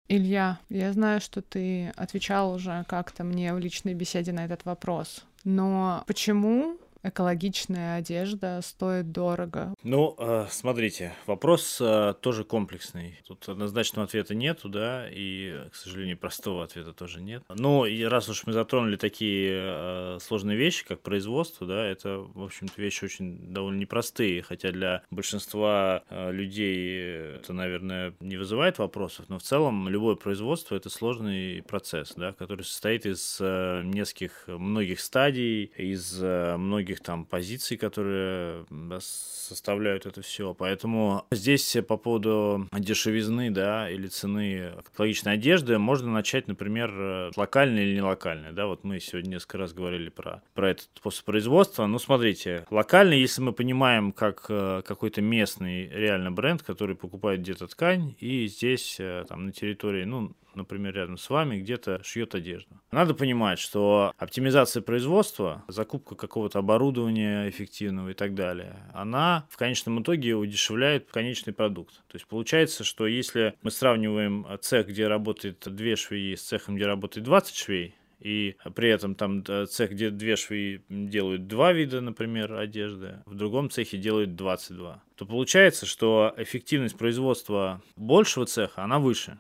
Илья, 0.10 0.60
я 0.70 0.94
знаю, 0.94 1.22
что 1.22 1.42
ты 1.42 1.92
отвечал 1.96 2.54
уже 2.54 2.86
как-то 2.88 3.24
мне 3.24 3.54
в 3.54 3.60
личной 3.60 3.94
беседе 3.94 4.32
на 4.32 4.46
этот 4.46 4.66
вопрос, 4.66 5.26
но 5.44 6.04
почему 6.08 6.78
экологичная 7.10 7.98
одежда 7.98 8.60
стоит 8.62 9.12
дорого? 9.12 9.74
Ну, 9.84 10.16
э, 10.18 10.48
смотрите, 10.50 11.14
вопрос 11.26 11.80
э, 11.82 12.14
тоже 12.22 12.44
комплексный. 12.44 13.20
Тут 13.26 13.48
однозначного 13.48 14.06
ответа 14.06 14.36
нету, 14.36 14.70
да, 14.70 15.08
и, 15.10 15.68
к 15.72 15.76
сожалению, 15.76 16.18
простого 16.18 16.64
ответа 16.64 16.94
тоже 16.94 17.22
нет. 17.22 17.44
Но 17.50 17.86
и 17.86 18.04
раз 18.04 18.30
уж 18.30 18.46
мы 18.46 18.54
затронули 18.54 18.96
такие 18.96 19.52
э, 19.54 20.18
сложные 20.22 20.58
вещи, 20.58 20.86
как 20.86 21.02
производство, 21.02 21.66
да, 21.66 21.86
это, 21.86 22.20
в 22.20 22.44
общем-то, 22.44 22.82
вещи 22.82 23.06
очень 23.06 23.54
довольно 23.54 23.80
непростые, 23.80 24.42
хотя 24.42 24.72
для 24.72 25.04
большинства 25.12 26.04
людей 26.10 27.36
это, 27.38 27.54
наверное, 27.54 28.14
не 28.20 28.38
вызывает 28.38 28.78
вопросов, 28.78 29.26
но 29.30 29.40
в 29.40 29.44
целом 29.44 29.88
любое 29.88 30.16
производство 30.16 30.76
это 30.76 30.90
сложный 30.90 31.64
процесс, 31.64 32.14
да, 32.16 32.34
который 32.34 32.64
состоит 32.64 33.06
из 33.06 33.40
нескольких, 33.40 34.44
многих 34.48 35.00
стадий, 35.00 35.66
из 35.78 36.22
многих 36.22 36.97
там 37.00 37.26
позиций, 37.26 37.78
которые 37.78 38.66
составляют 39.00 40.06
это 40.06 40.22
все. 40.22 40.54
Поэтому 40.54 41.26
здесь 41.32 41.78
по 41.88 41.98
поводу 41.98 42.68
дешевизны, 42.72 43.52
да, 43.52 43.90
или 43.90 44.08
цены 44.08 44.74
экологичной 44.94 45.34
одежды 45.34 45.78
можно 45.78 46.12
начать, 46.12 46.48
например, 46.48 47.32
локальной 47.36 47.84
или 47.84 47.96
не 47.96 48.02
локальной, 48.02 48.52
да, 48.52 48.68
вот 48.68 48.84
мы 48.84 49.00
сегодня 49.00 49.36
несколько 49.36 49.58
раз 49.58 49.74
говорили 49.74 50.10
про, 50.10 50.42
про 50.54 50.72
этот 50.72 50.90
способ 50.96 51.26
производства. 51.26 51.86
Ну, 51.86 52.00
смотрите, 52.00 52.66
локальный, 52.70 53.20
если 53.20 53.42
мы 53.42 53.54
понимаем, 53.54 54.12
как 54.12 54.46
э, 54.50 54.82
какой-то 54.86 55.22
местный 55.22 55.88
реально 55.88 56.32
бренд, 56.32 56.64
который 56.64 56.96
покупает 56.96 57.42
где-то 57.42 57.68
ткань, 57.68 58.16
и 58.20 58.48
здесь, 58.48 58.98
э, 59.00 59.26
там, 59.28 59.46
на 59.46 59.52
территории, 59.52 60.04
ну, 60.06 60.34
например, 60.58 60.96
рядом 60.96 61.18
с 61.18 61.30
вами 61.30 61.60
где-то 61.60 62.02
шьет 62.04 62.36
одежду. 62.36 62.82
Надо 62.92 63.14
понимать, 63.14 63.60
что 63.60 64.14
оптимизация 64.18 64.82
производства, 64.82 65.64
закупка 65.68 66.16
какого-то 66.16 66.60
оборудования 66.60 67.50
эффективного 67.50 68.10
и 68.10 68.14
так 68.14 68.36
далее, 68.36 68.76
она 68.94 69.48
в 69.50 69.58
конечном 69.58 70.02
итоге 70.02 70.34
удешевляет 70.34 71.10
конечный 71.12 71.54
продукт. 71.54 71.96
То 72.08 72.16
есть 72.16 72.28
получается, 72.28 72.84
что 72.84 73.08
если 73.08 73.56
мы 73.62 73.72
сравниваем 73.72 74.46
цех, 74.62 74.88
где 74.88 75.08
работает 75.08 75.64
две 75.68 75.96
швеи, 75.96 76.36
с 76.36 76.42
цехом, 76.42 76.76
где 76.76 76.86
работает 76.86 77.26
20 77.26 77.56
швей, 77.56 77.96
и 78.20 78.56
при 78.76 78.90
этом 78.90 79.16
там 79.16 79.44
э, 79.48 79.66
цех, 79.68 79.92
где 79.92 80.10
две 80.10 80.36
швеи 80.36 80.82
делают 80.90 81.48
два 81.48 81.72
вида, 81.74 82.02
например, 82.02 82.54
одежды, 82.54 83.22
в 83.26 83.36
другом 83.36 83.70
цехе 83.70 83.98
делают 83.98 84.36
22, 84.36 85.04
то 85.16 85.26
получается, 85.26 85.86
что 85.86 86.34
эффективность 86.38 86.98
производства 86.98 87.82
большего 87.96 88.46
цеха, 88.46 88.84
она 88.84 89.00
выше. 89.00 89.40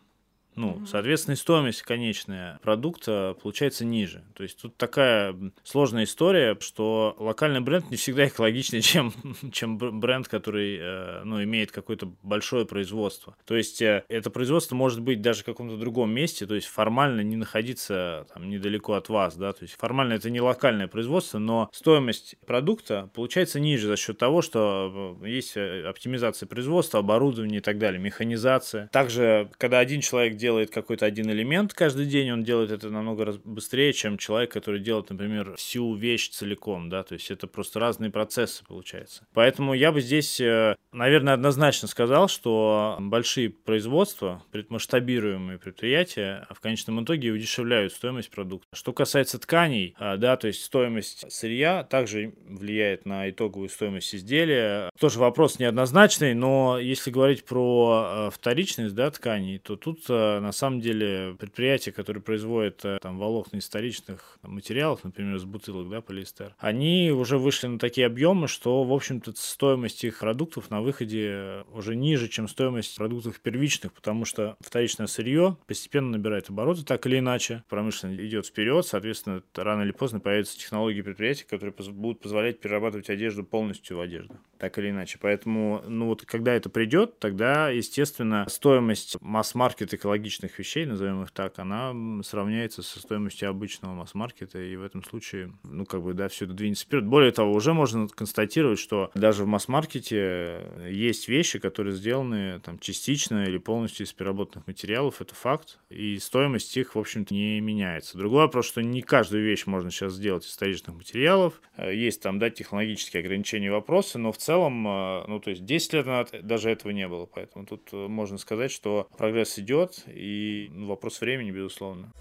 Ну, 0.57 0.81
соответственно, 0.87 1.35
стоимость 1.35 1.83
конечная 1.83 2.59
продукта 2.63 3.37
получается 3.41 3.85
ниже. 3.85 4.23
То 4.33 4.41
есть 4.43 4.59
тут 4.59 4.75
такая 4.75 5.35
сложная 5.63 6.05
история, 6.05 6.57
что 6.59 7.15
локальный 7.19 7.61
бренд 7.61 7.91
не 7.91 7.97
всегда 7.97 8.27
экологичнее, 8.27 8.81
чем, 8.87 9.13
чем 9.51 9.77
бренд, 9.77 10.27
который 10.27 10.77
э, 10.79 11.21
ну, 11.23 11.41
имеет 11.43 11.71
какое-то 11.71 12.11
большое 12.23 12.65
производство. 12.65 13.37
То 13.45 13.55
есть 13.55 13.81
э, 13.83 14.03
это 14.09 14.31
производство 14.31 14.75
может 14.75 14.99
быть 15.01 15.21
даже 15.21 15.43
в 15.43 15.45
каком-то 15.45 15.77
другом 15.77 16.11
месте, 16.11 16.47
то 16.47 16.55
есть 16.55 16.67
формально 16.67 17.21
не 17.21 17.35
находиться 17.35 18.25
там, 18.33 18.49
недалеко 18.49 18.93
от 18.93 19.09
вас. 19.09 19.37
Да? 19.37 19.53
То 19.53 19.63
есть 19.63 19.75
формально 19.75 20.13
это 20.13 20.31
не 20.31 20.41
локальное 20.41 20.87
производство, 20.87 21.37
но 21.37 21.69
стоимость 21.71 22.35
продукта 22.47 23.11
получается 23.13 23.59
ниже 23.59 23.87
за 23.87 23.95
счет 23.95 24.17
того, 24.17 24.41
что 24.41 25.17
э, 25.21 25.29
есть 25.29 25.55
оптимизация 25.55 26.47
производства, 26.47 26.99
оборудование 26.99 27.59
и 27.59 27.63
так 27.63 27.77
далее, 27.77 28.01
механизация. 28.01 28.87
Также, 28.87 29.51
когда 29.59 29.77
один 29.77 30.01
человек 30.01 30.35
делает 30.35 30.46
делает 30.47 30.71
какой-то 30.71 31.05
один 31.05 31.29
элемент 31.29 31.73
каждый 31.73 32.05
день, 32.05 32.31
он 32.31 32.45
делает 32.45 32.71
это 32.71 32.89
намного 32.89 33.37
быстрее, 33.43 33.91
чем 33.91 34.17
человек, 34.17 34.49
который 34.49 34.79
делает, 34.79 35.09
например, 35.09 35.55
всю 35.57 35.93
вещь 35.93 36.29
целиком, 36.29 36.87
да, 36.89 37.03
то 37.03 37.15
есть 37.15 37.29
это 37.31 37.47
просто 37.47 37.81
разные 37.81 38.11
процессы 38.11 38.63
получается. 38.65 39.27
Поэтому 39.33 39.73
я 39.73 39.91
бы 39.91 39.99
здесь, 39.99 40.39
э, 40.39 40.77
наверное, 40.93 41.33
однозначно 41.33 41.89
сказал, 41.89 42.29
что 42.29 42.95
большие 43.01 43.49
производства, 43.49 44.41
масштабируемые 44.69 45.59
предприятия 45.59 46.47
в 46.49 46.61
конечном 46.61 47.03
итоге 47.03 47.31
удешевляют 47.31 47.91
стоимость 47.91 48.31
продукта. 48.31 48.67
Что 48.73 48.93
касается 48.93 49.39
тканей, 49.39 49.95
э, 49.99 50.15
да, 50.15 50.37
то 50.37 50.47
есть 50.47 50.63
стоимость 50.63 51.29
сырья 51.29 51.83
также 51.83 52.33
влияет 52.47 53.05
на 53.05 53.29
итоговую 53.29 53.67
стоимость 53.67 54.15
изделия. 54.15 54.91
Тоже 54.97 55.19
вопрос 55.19 55.59
неоднозначный, 55.59 56.33
но 56.33 56.79
если 56.79 57.11
говорить 57.11 57.43
про 57.43 58.27
э, 58.29 58.29
вторичность, 58.31 58.95
да, 58.95 59.11
тканей, 59.11 59.59
то 59.59 59.75
тут 59.75 60.05
на 60.39 60.51
самом 60.51 60.79
деле 60.79 61.35
предприятия, 61.39 61.91
которые 61.91 62.21
производят 62.21 62.83
э, 62.85 62.99
там 63.01 63.17
волокна 63.17 63.57
историчных 63.57 64.37
материалов, 64.43 65.03
например, 65.03 65.35
из 65.35 65.45
бутылок, 65.45 65.89
да, 65.89 66.01
полиэстер, 66.01 66.55
они 66.57 67.11
уже 67.11 67.37
вышли 67.37 67.67
на 67.67 67.79
такие 67.79 68.07
объемы, 68.07 68.47
что, 68.47 68.83
в 68.83 68.93
общем-то, 68.93 69.33
стоимость 69.35 70.03
их 70.03 70.19
продуктов 70.19 70.69
на 70.69 70.81
выходе 70.81 71.63
уже 71.71 71.95
ниже, 71.95 72.27
чем 72.27 72.47
стоимость 72.47 72.95
продуктов 72.97 73.39
первичных, 73.39 73.93
потому 73.93 74.25
что 74.25 74.57
вторичное 74.59 75.07
сырье 75.07 75.57
постепенно 75.67 76.11
набирает 76.11 76.49
обороты, 76.49 76.83
так 76.83 77.05
или 77.05 77.19
иначе. 77.19 77.63
Промышленность 77.69 78.21
идет 78.21 78.45
вперед, 78.45 78.85
соответственно, 78.85 79.41
рано 79.55 79.83
или 79.83 79.91
поздно 79.91 80.19
появятся 80.19 80.57
технологии 80.57 81.01
предприятий, 81.01 81.45
которые 81.49 81.73
будут 81.73 82.21
позволять 82.21 82.59
перерабатывать 82.59 83.09
одежду 83.09 83.43
полностью 83.43 83.97
в 83.97 84.01
одежду, 84.01 84.35
так 84.57 84.77
или 84.77 84.89
иначе. 84.89 85.17
Поэтому, 85.21 85.83
ну 85.87 86.07
вот, 86.07 86.25
когда 86.25 86.53
это 86.53 86.69
придет, 86.69 87.19
тогда, 87.19 87.69
естественно, 87.69 88.45
стоимость 88.49 89.17
масс-маркет 89.21 89.93
экологических 89.93 90.26
личных 90.27 90.59
вещей, 90.59 90.85
назовем 90.85 91.23
их 91.23 91.31
так, 91.31 91.57
она 91.57 91.95
сравняется 92.21 92.83
со 92.83 92.99
стоимостью 92.99 93.49
обычного 93.49 93.93
масс-маркета, 93.93 94.61
и 94.61 94.75
в 94.75 94.83
этом 94.83 95.01
случае, 95.03 95.53
ну, 95.63 95.85
как 95.85 96.03
бы, 96.03 96.13
да, 96.13 96.27
все 96.27 96.43
это 96.43 96.53
двинется 96.53 96.83
вперед. 96.83 97.05
Более 97.05 97.31
того, 97.31 97.53
уже 97.53 97.73
можно 97.73 98.09
констатировать, 98.09 98.77
что 98.77 99.09
даже 99.15 99.45
в 99.45 99.47
масс-маркете 99.47 100.89
есть 100.89 101.29
вещи, 101.29 101.59
которые 101.59 101.95
сделаны 101.95 102.59
там 102.59 102.77
частично 102.79 103.45
или 103.45 103.57
полностью 103.57 104.05
из 104.05 104.11
переработанных 104.11 104.67
материалов, 104.67 105.21
это 105.21 105.33
факт, 105.33 105.79
и 105.89 106.17
стоимость 106.19 106.75
их, 106.75 106.95
в 106.95 106.99
общем-то, 106.99 107.33
не 107.33 107.61
меняется. 107.61 108.17
Другой 108.17 108.41
вопрос, 108.41 108.67
что 108.67 108.81
не 108.81 109.01
каждую 109.01 109.45
вещь 109.45 109.65
можно 109.65 109.91
сейчас 109.91 110.13
сделать 110.13 110.45
из 110.45 110.53
вторичных 110.53 110.93
материалов, 110.93 111.61
есть 111.77 112.21
там, 112.21 112.37
да, 112.37 112.49
технологические 112.49 113.21
ограничения 113.21 113.71
вопросы, 113.71 114.17
но 114.17 114.33
в 114.33 114.37
целом, 114.37 114.83
ну, 114.83 115.39
то 115.39 115.51
есть 115.51 115.63
10 115.63 115.93
лет 115.93 116.05
назад 116.05 116.35
даже 116.43 116.69
этого 116.69 116.91
не 116.91 117.07
было, 117.07 117.25
поэтому 117.25 117.65
тут 117.65 117.93
можно 117.93 118.37
сказать, 118.37 118.71
что 118.71 119.07
прогресс 119.17 119.57
идет, 119.59 120.03
и 120.13 120.69
ну, 120.71 120.87
вопрос 120.87 121.21
времени, 121.21 121.51
безусловно. 121.51 122.11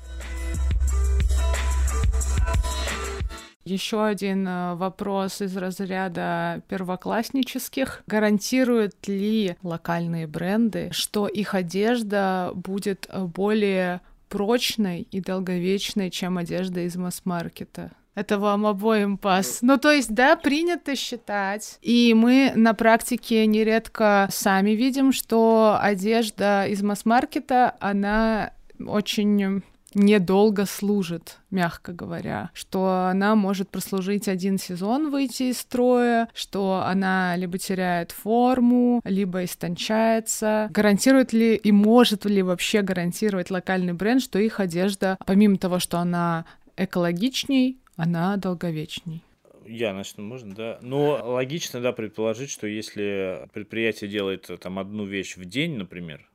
Еще 3.66 4.04
один 4.04 4.46
э, 4.46 4.76
вопрос 4.76 5.42
из 5.42 5.56
разряда 5.56 6.62
первокласснических. 6.68 8.04
Гарантируют 8.06 9.08
ли 9.08 9.56
локальные 9.64 10.28
бренды, 10.28 10.90
что 10.92 11.26
их 11.26 11.52
одежда 11.52 12.52
будет 12.54 13.08
э, 13.08 13.24
более 13.24 14.02
прочной 14.28 15.02
и 15.02 15.20
долговечной, 15.20 16.10
чем 16.10 16.38
одежда 16.38 16.80
из 16.86 16.94
масс-маркета? 16.94 17.90
Это 18.16 18.38
вам 18.38 18.66
обоим 18.66 19.18
пас. 19.18 19.58
Ну, 19.60 19.76
то 19.76 19.92
есть, 19.92 20.12
да, 20.12 20.36
принято 20.36 20.96
считать. 20.96 21.78
И 21.82 22.14
мы 22.14 22.50
на 22.56 22.72
практике 22.72 23.46
нередко 23.46 24.28
сами 24.32 24.70
видим, 24.70 25.12
что 25.12 25.78
одежда 25.78 26.66
из 26.66 26.82
масс-маркета, 26.82 27.76
она 27.78 28.52
очень 28.84 29.62
недолго 29.94 30.66
служит, 30.66 31.38
мягко 31.50 31.92
говоря, 31.92 32.50
что 32.52 33.08
она 33.10 33.34
может 33.34 33.70
прослужить 33.70 34.28
один 34.28 34.58
сезон, 34.58 35.10
выйти 35.10 35.44
из 35.44 35.58
строя, 35.58 36.28
что 36.34 36.82
она 36.86 37.34
либо 37.36 37.58
теряет 37.58 38.12
форму, 38.12 39.00
либо 39.04 39.44
истончается. 39.44 40.68
Гарантирует 40.70 41.32
ли 41.32 41.54
и 41.54 41.72
может 41.72 42.24
ли 42.24 42.42
вообще 42.42 42.82
гарантировать 42.82 43.50
локальный 43.50 43.94
бренд, 43.94 44.22
что 44.22 44.38
их 44.38 44.60
одежда, 44.60 45.18
помимо 45.26 45.56
того, 45.56 45.78
что 45.78 45.98
она 45.98 46.44
экологичней, 46.76 47.78
она 47.96 48.36
долговечней. 48.36 49.22
Я 49.64 49.92
начну, 49.92 50.24
можно, 50.24 50.54
да. 50.54 50.78
Но 50.80 51.20
логично, 51.24 51.80
да, 51.80 51.92
предположить, 51.92 52.50
что 52.50 52.66
если 52.66 53.48
предприятие 53.52 54.08
делает 54.08 54.48
там 54.60 54.78
одну 54.78 55.04
вещь 55.04 55.36
в 55.36 55.44
день, 55.44 55.76
например, 55.76 56.28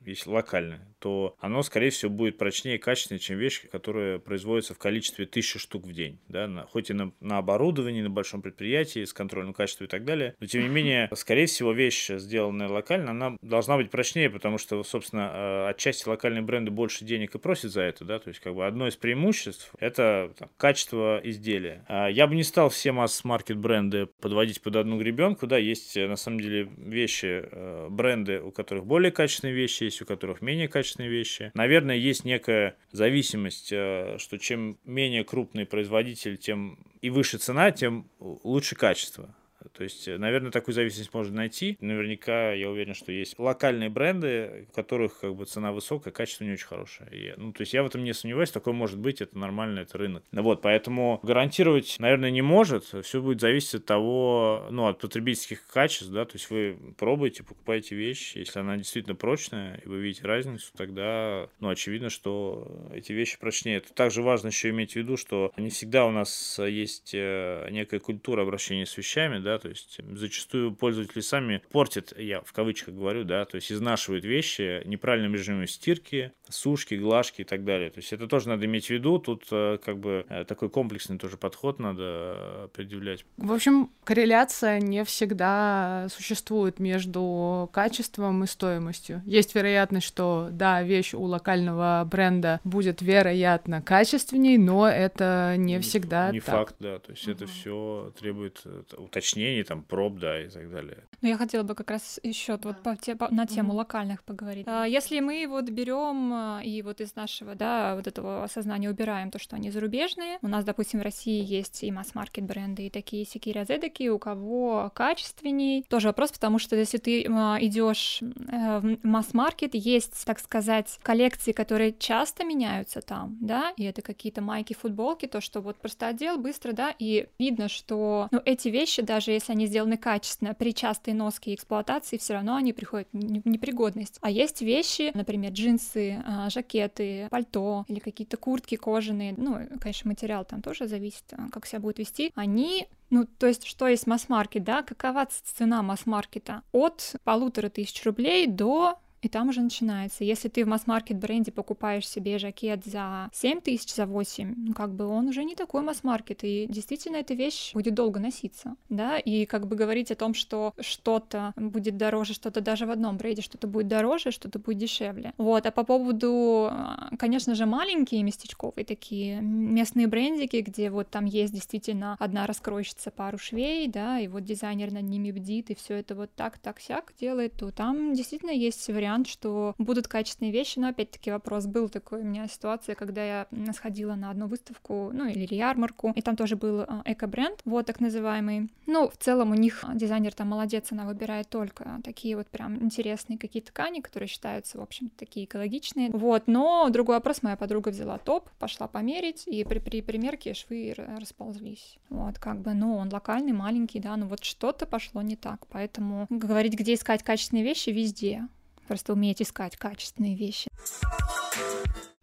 если 0.00 0.30
локальное, 0.30 0.91
то 1.02 1.34
оно, 1.40 1.64
скорее 1.64 1.90
всего, 1.90 2.12
будет 2.12 2.38
прочнее 2.38 2.76
и 2.76 2.78
качественнее, 2.78 3.20
чем 3.20 3.36
вещь, 3.36 3.62
которая 3.72 4.20
производится 4.20 4.72
в 4.72 4.78
количестве 4.78 5.26
тысячи 5.26 5.58
штук 5.58 5.84
в 5.84 5.92
день. 5.92 6.20
Да? 6.28 6.46
На, 6.46 6.64
хоть 6.64 6.90
и 6.90 6.92
на, 6.92 7.12
на 7.18 7.38
оборудовании, 7.38 8.02
на 8.02 8.08
большом 8.08 8.40
предприятии, 8.40 9.04
с 9.04 9.12
контролем 9.12 9.52
качества 9.52 9.84
и 9.84 9.88
так 9.88 10.04
далее. 10.04 10.36
Но, 10.38 10.46
тем 10.46 10.62
не 10.62 10.68
менее, 10.68 11.10
скорее 11.14 11.46
всего, 11.46 11.72
вещь, 11.72 12.08
сделанная 12.08 12.68
локально, 12.68 13.10
она 13.10 13.36
должна 13.42 13.76
быть 13.76 13.90
прочнее, 13.90 14.30
потому 14.30 14.58
что, 14.58 14.84
собственно, 14.84 15.32
э, 15.34 15.70
отчасти 15.70 16.08
локальные 16.08 16.42
бренды 16.42 16.70
больше 16.70 17.04
денег 17.04 17.34
и 17.34 17.38
просят 17.38 17.72
за 17.72 17.82
это. 17.82 18.04
Да? 18.04 18.20
То 18.20 18.28
есть, 18.28 18.38
как 18.38 18.54
бы 18.54 18.64
одно 18.64 18.86
из 18.86 18.94
преимуществ– 18.94 19.72
это 19.80 20.32
там, 20.38 20.50
качество 20.56 21.20
изделия. 21.24 21.84
А 21.88 22.06
я 22.06 22.28
бы 22.28 22.36
не 22.36 22.44
стал 22.44 22.68
все 22.68 22.92
масс-маркет 22.92 23.56
бренды 23.56 24.06
подводить 24.20 24.62
под 24.62 24.76
одну 24.76 25.00
гребенку. 25.00 25.48
Да, 25.48 25.58
есть, 25.58 25.96
э, 25.96 26.06
на 26.06 26.16
самом 26.16 26.38
деле, 26.38 26.68
вещи, 26.76 27.42
э, 27.50 27.88
бренды, 27.90 28.40
у 28.40 28.52
которых 28.52 28.86
более 28.86 29.10
качественные 29.10 29.56
вещи 29.56 29.82
есть 29.82 30.00
у 30.00 30.06
которых 30.06 30.42
менее 30.42 30.68
качественные 30.68 30.91
вещи. 31.00 31.50
Наверное, 31.54 31.96
есть 31.96 32.24
некая 32.24 32.76
зависимость, 32.90 33.72
э, 33.72 34.16
что 34.18 34.38
чем 34.38 34.78
менее 34.84 35.24
крупный 35.24 35.66
производитель, 35.66 36.36
тем 36.36 36.78
и 37.00 37.10
выше 37.10 37.38
цена, 37.38 37.70
тем 37.70 38.08
лучше 38.20 38.76
качество. 38.76 39.34
То 39.72 39.84
есть, 39.84 40.08
э, 40.08 40.18
наверное, 40.18 40.50
такую 40.50 40.74
зависимость 40.74 41.12
можно 41.14 41.36
найти. 41.36 41.76
Наверняка, 41.80 42.52
я 42.52 42.70
уверен, 42.70 42.94
что 42.94 43.12
есть 43.12 43.38
локальные 43.38 43.90
бренды, 43.90 44.66
у 44.70 44.74
которых 44.74 45.20
как 45.20 45.34
бы 45.34 45.44
цена 45.44 45.72
высокая, 45.72 46.12
качество 46.12 46.44
не 46.44 46.52
очень 46.52 46.66
хорошее. 46.66 47.08
И, 47.12 47.34
ну, 47.36 47.52
то 47.52 47.62
есть 47.62 47.72
я 47.72 47.82
в 47.82 47.86
этом 47.86 48.04
не 48.04 48.12
сомневаюсь, 48.12 48.50
такое 48.50 48.74
может 48.74 48.98
быть, 48.98 49.20
это 49.20 49.38
нормально, 49.38 49.80
это 49.80 49.98
рынок. 49.98 50.24
Вот, 50.32 50.62
поэтому 50.62 51.20
гарантировать, 51.22 51.96
наверное, 51.98 52.30
не 52.30 52.42
может. 52.42 52.84
Все 53.02 53.20
будет 53.20 53.40
зависеть 53.40 53.74
от 53.74 53.86
того, 53.86 54.66
ну, 54.70 54.86
от 54.86 54.98
потребительских 54.98 55.66
качеств, 55.66 56.10
да, 56.10 56.24
то 56.24 56.34
есть 56.34 56.50
вы 56.50 56.76
пробуете, 56.98 57.42
покупаете 57.42 57.94
вещь, 57.94 58.36
если 58.36 58.60
она 58.60 58.76
действительно 58.76 59.14
прочная, 59.14 59.80
и 59.84 59.88
вы 59.88 60.00
видите 60.00 60.26
разницу, 60.26 60.70
тогда, 60.76 61.48
ну, 61.60 61.68
очевидно, 61.68 62.10
что 62.10 62.90
эти 62.92 63.12
вещи 63.12 63.38
прочнее. 63.38 63.78
Это 63.78 63.92
также 63.94 64.22
важно 64.22 64.48
еще 64.48 64.70
иметь 64.70 64.92
в 64.92 64.96
виду, 64.96 65.16
что 65.16 65.52
не 65.56 65.70
всегда 65.70 66.06
у 66.06 66.10
нас 66.10 66.58
есть 66.58 67.12
э, 67.14 67.68
некая 67.70 68.00
культура 68.00 68.42
обращения 68.42 68.86
с 68.86 68.96
вещами, 68.96 69.38
да, 69.38 69.58
то 69.62 69.68
есть 69.68 70.00
зачастую 70.12 70.74
пользователи 70.74 71.20
сами 71.20 71.62
портят, 71.70 72.12
я 72.18 72.40
в 72.40 72.52
кавычках 72.52 72.94
говорю, 72.94 73.22
да, 73.22 73.44
то 73.44 73.54
есть 73.54 73.70
изнашивают 73.70 74.24
вещи 74.24 74.82
неправильным 74.86 75.34
режимом 75.34 75.68
стирки, 75.68 76.32
сушки, 76.48 76.94
глажки 76.94 77.42
и 77.42 77.44
так 77.44 77.64
далее. 77.64 77.90
То 77.90 78.00
есть 78.00 78.12
это 78.12 78.26
тоже 78.26 78.48
надо 78.48 78.66
иметь 78.66 78.86
в 78.86 78.90
виду, 78.90 79.20
тут 79.20 79.44
э, 79.52 79.78
как 79.82 79.98
бы 79.98 80.26
э, 80.28 80.44
такой 80.44 80.68
комплексный 80.68 81.16
тоже 81.16 81.36
подход 81.36 81.78
надо 81.78 82.64
определять. 82.64 83.24
В 83.36 83.52
общем, 83.52 83.90
корреляция 84.02 84.80
не 84.80 85.04
всегда 85.04 86.08
существует 86.10 86.80
между 86.80 87.70
качеством 87.72 88.42
и 88.42 88.48
стоимостью. 88.48 89.22
Есть 89.24 89.54
вероятность, 89.54 90.08
что 90.08 90.48
да, 90.50 90.82
вещь 90.82 91.14
у 91.14 91.22
локального 91.22 92.06
бренда 92.10 92.60
будет 92.64 93.00
вероятно 93.00 93.80
качественней, 93.80 94.58
но 94.58 94.88
это 94.88 95.54
не 95.56 95.78
всегда 95.78 96.32
не 96.32 96.40
так. 96.40 96.48
факт, 96.56 96.76
да, 96.80 96.98
то 96.98 97.12
есть 97.12 97.28
угу. 97.28 97.32
это 97.32 97.46
все 97.46 98.12
требует 98.18 98.60
э, 98.64 98.82
уточнения 98.96 99.51
изменений, 99.52 99.64
там, 99.64 99.82
проб, 99.82 100.18
да, 100.18 100.40
и 100.40 100.48
так 100.48 100.70
далее. 100.70 101.04
Ну, 101.20 101.28
я 101.28 101.36
хотела 101.36 101.62
бы 101.62 101.74
как 101.74 101.90
раз 101.90 102.18
еще 102.22 102.58
вот 102.62 102.82
по, 102.82 102.96
по, 103.16 103.32
на 103.32 103.46
тему 103.46 103.72
mm-hmm. 103.72 103.76
локальных 103.76 104.24
поговорить. 104.24 104.66
А, 104.68 104.84
если 104.84 105.20
мы 105.20 105.46
вот 105.48 105.70
берем 105.70 106.32
а, 106.32 106.60
и 106.64 106.82
вот 106.82 107.00
из 107.00 107.14
нашего, 107.14 107.54
да, 107.54 107.94
вот 107.94 108.06
этого 108.06 108.44
осознания 108.44 108.90
убираем 108.90 109.30
то, 109.30 109.38
что 109.38 109.56
они 109.56 109.70
зарубежные, 109.70 110.38
у 110.42 110.48
нас, 110.48 110.64
допустим, 110.64 111.00
в 111.00 111.02
России 111.02 111.44
есть 111.44 111.84
и 111.84 111.92
масс-маркет 111.92 112.44
бренды, 112.44 112.86
и 112.86 112.90
такие 112.90 113.24
сякие 113.24 113.54
розетки, 113.54 114.08
у 114.08 114.18
кого 114.18 114.90
качественней. 114.94 115.84
Тоже 115.88 116.08
вопрос, 116.08 116.32
потому 116.32 116.58
что 116.58 116.76
если 116.76 116.98
ты 116.98 117.26
а, 117.28 117.58
идешь 117.60 118.20
э, 118.22 118.80
в 118.80 118.98
масс-маркет, 119.06 119.74
есть, 119.74 120.24
так 120.26 120.38
сказать, 120.40 120.98
коллекции, 121.02 121.52
которые 121.52 121.92
часто 121.92 122.44
меняются 122.44 123.00
там, 123.00 123.38
да, 123.40 123.72
и 123.76 123.84
это 123.84 124.02
какие-то 124.02 124.40
майки, 124.42 124.74
футболки, 124.74 125.26
то, 125.26 125.40
что 125.40 125.60
вот 125.60 125.76
просто 125.76 126.08
одел 126.08 126.38
быстро, 126.38 126.72
да, 126.72 126.94
и 126.98 127.28
видно, 127.38 127.68
что, 127.68 128.28
ну, 128.30 128.40
эти 128.44 128.68
вещи, 128.68 129.02
даже 129.02 129.30
если 129.30 129.41
они 129.50 129.66
сделаны 129.66 129.96
качественно, 129.96 130.54
при 130.54 130.74
частой 130.74 131.14
носке 131.14 131.52
и 131.52 131.54
эксплуатации, 131.54 132.18
все 132.18 132.34
равно 132.34 132.56
они 132.56 132.72
приходят 132.72 133.08
в 133.12 133.48
непригодность. 133.48 134.18
А 134.20 134.30
есть 134.30 134.62
вещи, 134.62 135.10
например, 135.14 135.52
джинсы, 135.52 136.22
а, 136.26 136.50
жакеты, 136.50 137.28
пальто 137.30 137.84
или 137.88 137.98
какие-то 137.98 138.36
куртки 138.36 138.76
кожаные, 138.76 139.34
ну, 139.36 139.58
конечно, 139.80 140.08
материал 140.08 140.44
там 140.44 140.62
тоже 140.62 140.86
зависит, 140.86 141.24
а, 141.32 141.48
как 141.50 141.66
себя 141.66 141.80
будет 141.80 141.98
вести, 141.98 142.32
они 142.34 142.88
ну, 143.10 143.26
то 143.26 143.46
есть, 143.46 143.66
что 143.66 143.88
есть 143.88 144.06
масс-маркет, 144.06 144.64
да? 144.64 144.82
Какова 144.82 145.28
цена 145.44 145.82
масс-маркета? 145.82 146.62
От 146.72 147.16
полутора 147.24 147.68
тысяч 147.68 148.02
рублей 148.06 148.46
до 148.46 148.98
и 149.22 149.28
там 149.28 149.48
уже 149.48 149.62
начинается. 149.62 150.24
Если 150.24 150.48
ты 150.48 150.64
в 150.64 150.68
масс-маркет 150.68 151.16
бренде 151.16 151.52
покупаешь 151.52 152.08
себе 152.08 152.38
жакет 152.38 152.84
за 152.84 153.30
7 153.32 153.60
тысяч, 153.60 153.94
за 153.94 154.04
8, 154.04 154.54
ну, 154.56 154.74
как 154.74 154.92
бы 154.94 155.06
он 155.06 155.28
уже 155.28 155.44
не 155.44 155.54
такой 155.54 155.82
масс-маркет, 155.82 156.40
и 156.42 156.66
действительно 156.68 157.16
эта 157.16 157.34
вещь 157.34 157.72
будет 157.72 157.94
долго 157.94 158.18
носиться, 158.18 158.74
да, 158.88 159.18
и 159.18 159.46
как 159.46 159.68
бы 159.68 159.76
говорить 159.76 160.10
о 160.10 160.16
том, 160.16 160.34
что 160.34 160.74
что-то 160.80 161.52
будет 161.56 161.96
дороже, 161.96 162.34
что-то 162.34 162.60
даже 162.60 162.84
в 162.86 162.90
одном 162.90 163.16
бренде, 163.16 163.42
что-то 163.42 163.68
будет 163.68 163.86
дороже, 163.86 164.32
что-то 164.32 164.58
будет 164.58 164.78
дешевле. 164.78 165.32
Вот, 165.38 165.66
а 165.66 165.70
по 165.70 165.84
поводу, 165.84 166.68
а, 166.70 167.10
конечно 167.16 167.54
же, 167.54 167.64
маленькие 167.64 168.24
местечковые 168.24 168.84
такие 168.84 169.40
местные 169.40 170.08
брендики, 170.08 170.56
где 170.56 170.90
вот 170.90 171.10
там 171.10 171.26
есть 171.26 171.54
действительно 171.54 172.16
одна 172.18 172.48
раскройщица, 172.48 173.12
пару 173.12 173.38
швей, 173.38 173.86
да, 173.86 174.18
и 174.18 174.26
вот 174.26 174.42
дизайнер 174.42 174.90
над 174.90 175.04
ними 175.04 175.30
бдит, 175.30 175.70
и 175.70 175.76
все 175.76 175.94
это 175.94 176.16
вот 176.16 176.34
так, 176.34 176.58
так, 176.58 176.80
сяк 176.80 177.12
делает, 177.20 177.52
то 177.56 177.70
там 177.70 178.14
действительно 178.14 178.50
есть 178.50 178.88
вариант 178.88 179.11
вариант, 179.12 179.28
что 179.28 179.74
будут 179.78 180.08
качественные 180.08 180.52
вещи, 180.52 180.78
но 180.78 180.88
опять-таки 180.88 181.30
вопрос 181.30 181.66
был 181.66 181.88
такой 181.88 182.22
у 182.22 182.24
меня 182.24 182.48
ситуация, 182.48 182.94
когда 182.94 183.24
я 183.24 183.46
сходила 183.74 184.14
на 184.14 184.30
одну 184.30 184.46
выставку, 184.46 185.10
ну 185.12 185.26
или 185.26 185.54
ярмарку, 185.54 186.12
и 186.16 186.22
там 186.22 186.36
тоже 186.36 186.56
был 186.56 186.80
а, 186.80 187.02
эко-бренд, 187.04 187.60
вот 187.64 187.86
так 187.86 188.00
называемый. 188.00 188.70
Ну, 188.86 189.08
в 189.08 189.16
целом 189.16 189.50
у 189.50 189.54
них 189.54 189.84
дизайнер 189.94 190.32
там 190.32 190.48
молодец, 190.48 190.92
она 190.92 191.04
выбирает 191.04 191.48
только 191.48 192.00
такие 192.04 192.36
вот 192.36 192.48
прям 192.48 192.82
интересные 192.82 193.38
какие-то 193.38 193.68
ткани, 193.68 194.00
которые 194.00 194.28
считаются, 194.28 194.78
в 194.78 194.82
общем 194.82 195.10
такие 195.10 195.44
экологичные. 195.44 196.10
Вот, 196.10 196.44
но 196.46 196.88
другой 196.90 197.16
вопрос, 197.16 197.42
моя 197.42 197.56
подруга 197.56 197.90
взяла 197.90 198.18
топ, 198.18 198.48
пошла 198.58 198.88
померить, 198.88 199.44
и 199.46 199.64
при, 199.64 199.78
при 199.78 200.00
примерке 200.00 200.54
швы 200.54 200.94
расползлись. 200.96 201.98
Вот, 202.08 202.38
как 202.38 202.60
бы, 202.60 202.72
ну, 202.72 202.96
он 202.96 203.12
локальный, 203.12 203.52
маленький, 203.52 204.00
да, 204.00 204.16
но 204.16 204.26
вот 204.26 204.42
что-то 204.42 204.86
пошло 204.86 205.20
не 205.22 205.36
так, 205.36 205.66
поэтому 205.68 206.26
говорить, 206.30 206.74
где 206.74 206.94
искать 206.94 207.22
качественные 207.22 207.64
вещи, 207.64 207.90
везде. 207.90 208.48
Просто 208.88 209.12
уметь 209.12 209.40
искать 209.40 209.76
качественные 209.76 210.36
вещи. 210.36 210.68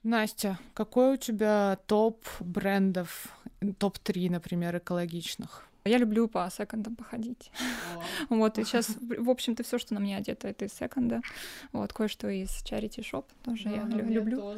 Настя, 0.03 0.57
какой 0.73 1.13
у 1.13 1.17
тебя 1.17 1.77
топ 1.85 2.25
брендов, 2.39 3.27
топ-3, 3.77 4.29
например, 4.29 4.77
экологичных? 4.77 5.68
Я 5.89 5.97
люблю 5.97 6.27
по 6.27 6.49
секондам 6.55 6.95
походить. 6.95 7.51
вот, 8.29 8.57
и 8.57 8.63
сейчас, 8.63 8.95
в 8.99 9.29
общем-то, 9.29 9.63
все, 9.63 9.77
что 9.77 9.93
на 9.93 9.99
мне 9.99 10.17
одето, 10.17 10.47
это 10.47 10.65
из 10.65 10.73
секонда. 10.73 11.21
Вот, 11.71 11.93
кое-что 11.93 12.29
из 12.29 12.49
Charity 12.63 13.03
Shop 13.03 13.25
тоже 13.43 13.69
я 13.69 13.83
люблю. 13.83 14.55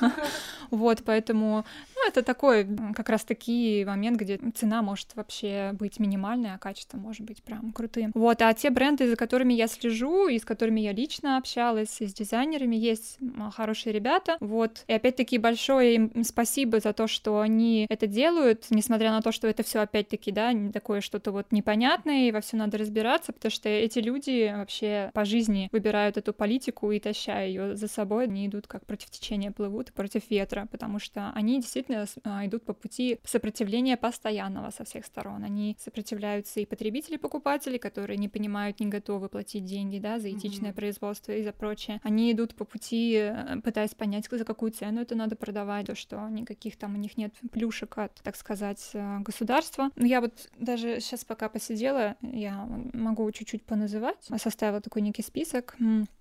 вот, 0.70 1.02
поэтому, 1.04 1.64
ну, 1.96 2.08
это 2.08 2.22
такой 2.22 2.66
как 2.94 3.08
раз-таки 3.08 3.84
момент, 3.86 4.18
где 4.20 4.38
цена 4.54 4.82
может 4.82 5.14
вообще 5.14 5.72
быть 5.72 5.98
минимальной, 5.98 6.54
а 6.54 6.58
качество 6.58 6.96
может 6.96 7.22
быть 7.22 7.42
прям 7.42 7.72
крутым. 7.72 8.12
Вот, 8.14 8.40
а 8.42 8.52
те 8.54 8.70
бренды, 8.70 9.08
за 9.08 9.16
которыми 9.16 9.54
я 9.54 9.66
слежу, 9.66 10.28
и 10.28 10.38
с 10.38 10.44
которыми 10.44 10.80
я 10.80 10.92
лично 10.92 11.36
общалась, 11.36 12.00
и 12.00 12.06
с 12.06 12.14
дизайнерами, 12.14 12.76
есть 12.76 13.18
хорошие 13.54 13.92
ребята, 13.92 14.36
вот. 14.40 14.84
И 14.86 14.92
опять-таки 14.92 15.38
большое 15.38 15.94
им 15.96 16.24
спасибо 16.24 16.80
за 16.80 16.92
то, 16.92 17.06
что 17.06 17.40
они 17.40 17.86
это 17.88 18.06
делают, 18.06 18.66
несмотря 18.70 19.10
на 19.10 19.22
то, 19.22 19.32
что 19.32 19.48
это 19.48 19.62
все 19.62 19.80
опять-таки, 19.80 20.32
да, 20.32 20.52
такое 20.72 21.00
что-то 21.00 21.32
вот 21.32 21.52
непонятное, 21.52 22.28
и 22.28 22.32
во 22.32 22.40
все 22.40 22.56
надо 22.56 22.78
разбираться, 22.78 23.32
потому 23.32 23.50
что 23.50 23.68
эти 23.68 23.98
люди 23.98 24.52
вообще 24.54 25.10
по 25.14 25.24
жизни 25.24 25.68
выбирают 25.72 26.16
эту 26.16 26.32
политику 26.32 26.90
и 26.90 27.00
тащая 27.00 27.48
ее 27.48 27.76
за 27.76 27.88
собой, 27.88 28.24
они 28.24 28.46
идут 28.46 28.66
как 28.66 28.86
против 28.86 29.10
течения 29.10 29.50
плывут, 29.50 29.92
против 29.92 30.30
ветра, 30.30 30.68
потому 30.70 30.98
что 30.98 31.32
они 31.34 31.60
действительно 31.60 32.06
а, 32.24 32.46
идут 32.46 32.64
по 32.64 32.72
пути 32.72 33.18
сопротивления 33.24 33.96
постоянного 33.96 34.70
со 34.70 34.84
всех 34.84 35.04
сторон. 35.04 35.44
Они 35.44 35.76
сопротивляются 35.78 36.60
и 36.60 36.66
потребители, 36.66 37.14
и 37.14 37.18
покупатели, 37.18 37.78
которые 37.78 38.16
не 38.16 38.28
понимают, 38.28 38.80
не 38.80 38.86
готовы 38.86 39.28
платить 39.28 39.64
деньги, 39.64 39.98
да, 39.98 40.18
за 40.18 40.30
этичное 40.30 40.70
mm-hmm. 40.70 40.74
производство 40.74 41.32
и 41.32 41.42
за 41.42 41.52
прочее. 41.52 42.00
Они 42.02 42.32
идут 42.32 42.54
по 42.54 42.64
пути, 42.64 43.14
э, 43.14 43.60
пытаясь 43.62 43.94
понять, 43.94 44.28
за 44.30 44.44
какую 44.44 44.72
цену 44.72 45.00
это 45.00 45.14
надо 45.14 45.36
продавать, 45.36 45.86
то, 45.86 45.94
что 45.94 46.28
никаких 46.28 46.76
там 46.76 46.94
у 46.94 46.98
них 46.98 47.16
нет 47.16 47.32
плюшек 47.52 47.98
от, 47.98 48.14
так 48.22 48.36
сказать, 48.36 48.90
э, 48.92 49.18
государства. 49.20 49.90
Я 49.96 50.20
вот 50.20 50.47
даже 50.58 51.00
сейчас 51.00 51.24
пока 51.24 51.48
посидела, 51.48 52.16
я 52.22 52.68
могу 52.92 53.30
чуть-чуть 53.32 53.64
поназывать. 53.64 54.28
Составила 54.36 54.80
такой 54.80 55.02
некий 55.02 55.22
список. 55.22 55.76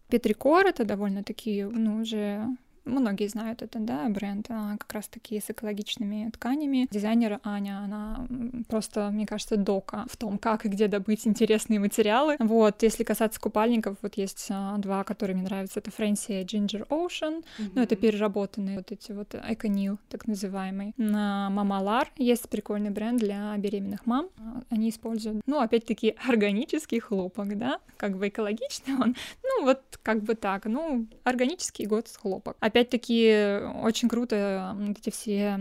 Петрикор— 0.10 0.66
это 0.68 0.86
довольно-таки, 0.86 1.64
ну, 1.64 2.02
уже 2.02 2.46
Многие 2.88 3.28
знают 3.28 3.62
это, 3.62 3.80
да, 3.80 4.08
бренд 4.10 4.48
а, 4.50 4.78
как 4.78 4.92
раз-таки 4.94 5.40
с 5.40 5.50
экологичными 5.50 6.30
тканями. 6.32 6.88
Дизайнер 6.90 7.40
Аня, 7.44 7.82
она 7.84 8.28
просто, 8.68 9.10
мне 9.12 9.26
кажется, 9.26 9.58
дока 9.58 10.06
в 10.10 10.18
том, 10.18 10.38
как 10.38 10.66
и 10.66 10.70
где 10.70 10.88
добыть 10.88 11.28
интересные 11.28 11.80
материалы. 11.80 12.38
Вот, 12.40 12.84
если 12.84 13.04
касаться 13.04 13.40
купальников, 13.40 13.98
вот 14.02 14.16
есть 14.16 14.48
а, 14.50 14.78
два, 14.78 15.04
которые 15.04 15.36
мне 15.36 15.46
нравятся. 15.46 15.80
Это 15.80 15.92
Фрэнси 15.92 16.44
Ginger 16.44 16.88
Ocean, 16.88 17.44
mm-hmm. 17.44 17.72
ну, 17.76 17.82
это 17.82 17.96
переработанные 17.96 18.78
вот 18.78 18.92
эти 18.92 19.12
вот 19.12 19.36
Эконил, 19.36 20.00
так 20.10 20.28
называемый. 20.28 20.94
На 20.98 21.50
Мамалар 21.50 22.12
есть 22.18 22.50
прикольный 22.50 22.90
бренд 22.90 23.20
для 23.20 23.56
беременных 23.58 24.06
мам. 24.06 24.30
Они 24.70 24.90
используют, 24.90 25.42
ну, 25.46 25.60
опять-таки, 25.60 26.16
органический 26.28 27.00
хлопок, 27.00 27.58
да, 27.58 27.80
как 27.98 28.18
бы 28.18 28.28
экологичный 28.28 28.96
он, 28.96 29.16
ну, 29.44 29.66
вот 29.66 29.82
как 30.04 30.24
бы 30.24 30.36
так, 30.36 30.66
ну, 30.66 31.08
органический 31.24 31.86
год 31.86 32.08
с 32.08 32.16
хлопок. 32.16 32.56
Опять 32.60 32.77
опять-таки, 32.78 33.60
очень 33.82 34.08
круто 34.08 34.76
вот 34.78 35.00
эти 35.00 35.10
все, 35.10 35.60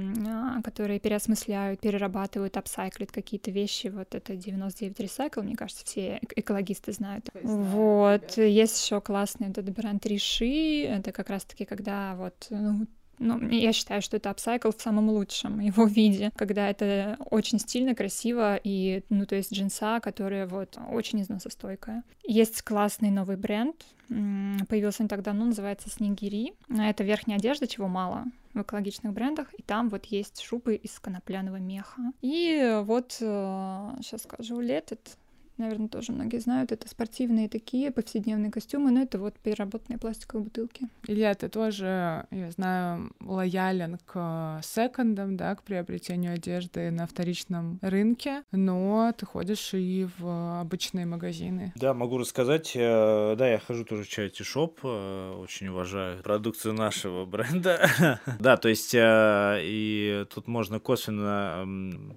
которые 0.63 1.01
переосмысляют, 1.01 1.81
перерабатывают, 1.81 2.57
апсайклят 2.57 3.11
какие-то 3.11 3.51
вещи. 3.51 3.89
Вот 3.89 4.15
это 4.15 4.37
99 4.37 5.01
Recycle, 5.01 5.43
мне 5.43 5.57
кажется, 5.57 5.85
все 5.85 6.21
экологисты 6.35 6.93
знают. 6.93 7.29
Вот. 7.43 8.37
Есть 8.37 8.85
еще 8.85 9.01
классный 9.01 9.49
вот 9.49 9.59
этот 9.59 9.75
бренд 9.75 10.05
Риши. 10.05 10.83
Это 10.85 11.13
как 11.13 11.31
раз-таки, 11.31 11.65
когда 11.65 12.15
вот 12.17 12.47
ну, 12.51 12.87
ну, 13.19 13.49
я 13.49 13.73
считаю, 13.73 14.03
что 14.03 14.17
это 14.17 14.31
апсайкл 14.31 14.71
в 14.71 14.81
самом 14.81 15.09
лучшем 15.11 15.61
его 15.61 15.87
виде, 15.87 16.31
когда 16.37 16.69
это 16.69 17.17
очень 17.31 17.59
стильно, 17.59 17.95
красиво 17.95 18.59
и, 18.63 19.03
ну, 19.09 19.27
то 19.27 19.37
есть 19.37 19.53
джинса, 19.53 20.01
которая 20.01 20.47
вот 20.47 20.79
очень 20.91 21.23
износостойкая. 21.23 22.03
Есть 22.25 22.63
классный 22.63 23.11
новый 23.11 23.37
бренд, 23.37 23.77
появился 24.09 25.03
не 25.03 25.09
так 25.09 25.23
давно, 25.23 25.47
называется 25.47 25.91
Снегири. 25.91 26.55
Это 26.69 27.05
верхняя 27.05 27.39
одежда, 27.39 27.67
чего 27.67 27.89
мало 27.89 28.25
в 28.55 28.63
экологичных 28.63 29.13
брендах, 29.13 29.49
и 29.55 29.63
там 29.63 29.89
вот 29.89 30.07
есть 30.07 30.41
шубы 30.41 30.77
из 30.77 30.99
конопляного 30.99 31.57
меха. 31.57 32.01
И 32.23 32.81
вот, 32.85 33.13
сейчас 33.13 34.21
э, 34.21 34.25
скажу, 34.25 34.61
летет 34.61 35.19
наверное, 35.59 35.89
тоже 35.89 36.13
многие 36.13 36.39
знают, 36.39 36.73
это 36.73 36.89
спортивные 36.89 37.49
такие 37.49 37.91
повседневные 37.91 38.51
костюмы, 38.51 38.91
но 38.91 39.03
это 39.03 39.19
вот 39.19 39.39
переработанные 39.39 39.99
пластиковые 39.99 40.45
бутылки. 40.45 40.89
Илья, 41.07 41.35
ты 41.35 41.49
тоже, 41.49 42.27
я 42.31 42.51
знаю, 42.51 43.13
лоялен 43.21 43.99
к 44.07 44.61
секондам, 44.63 45.37
да, 45.37 45.55
к 45.55 45.63
приобретению 45.63 46.35
одежды 46.35 46.91
на 46.91 47.07
вторичном 47.07 47.79
рынке, 47.83 48.43
но 48.53 49.13
ты 49.17 49.27
ходишь 49.27 49.75
и 49.75 50.09
в 50.19 50.61
обычные 50.61 51.07
магазины. 51.07 51.73
Да, 51.77 51.95
могу 51.95 52.19
рассказать. 52.19 52.73
Э, 52.75 53.35
да, 53.37 53.49
я 53.49 53.59
хожу 53.59 53.85
тоже 53.85 54.05
в 54.05 54.09
Charity 54.09 54.43
Shop, 54.43 54.79
э, 54.83 55.35
очень 55.39 55.69
уважаю 55.69 56.23
продукцию 56.23 56.75
нашего 56.75 57.25
бренда. 57.25 58.21
Да, 58.39 58.57
то 58.57 58.69
есть 58.69 58.95
э, 58.95 59.61
и 59.63 60.27
тут 60.33 60.47
можно 60.47 60.79
косвенно 60.79 61.67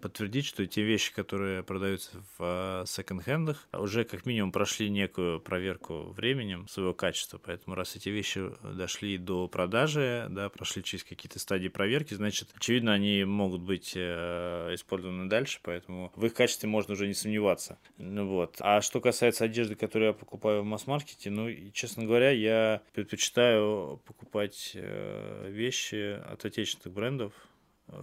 подтвердить, 0.01 0.45
что 0.45 0.65
те 0.65 0.83
вещи, 0.83 1.13
которые 1.13 1.63
продаются 1.63 2.11
в 2.37 2.83
секонд 2.87 3.27
секонд-хендах 3.29 3.67
уже 3.73 4.03
как 4.03 4.25
минимум 4.25 4.51
прошли 4.51 4.89
некую 4.89 5.39
проверку 5.39 6.11
временем 6.11 6.67
своего 6.67 6.93
качества, 6.93 7.39
поэтому 7.43 7.75
раз 7.75 7.95
эти 7.95 8.09
вещи 8.09 8.41
дошли 8.63 9.17
до 9.17 9.47
продажи, 9.47 10.27
да, 10.29 10.49
прошли 10.49 10.83
через 10.83 11.03
какие-то 11.03 11.39
стадии 11.39 11.67
проверки, 11.67 12.13
значит, 12.13 12.49
очевидно, 12.55 12.93
они 12.93 13.23
могут 13.23 13.61
быть 13.61 13.93
э, 13.95 14.73
использованы 14.73 15.29
дальше, 15.29 15.59
поэтому 15.63 16.11
в 16.15 16.25
их 16.25 16.33
качестве 16.33 16.69
можно 16.69 16.93
уже 16.93 17.07
не 17.07 17.13
сомневаться. 17.13 17.77
Ну 17.97 18.27
вот. 18.27 18.55
А 18.59 18.81
что 18.81 18.99
касается 18.99 19.45
одежды, 19.45 19.75
которую 19.75 20.09
я 20.09 20.13
покупаю 20.13 20.61
в 20.61 20.65
масс-маркете, 20.65 21.29
ну, 21.29 21.49
честно 21.73 22.05
говоря, 22.05 22.31
я 22.31 22.81
предпочитаю 22.93 24.01
покупать 24.05 24.71
э, 24.73 25.49
вещи 25.49 26.19
от 26.31 26.45
отечественных 26.45 26.95
брендов, 26.95 27.33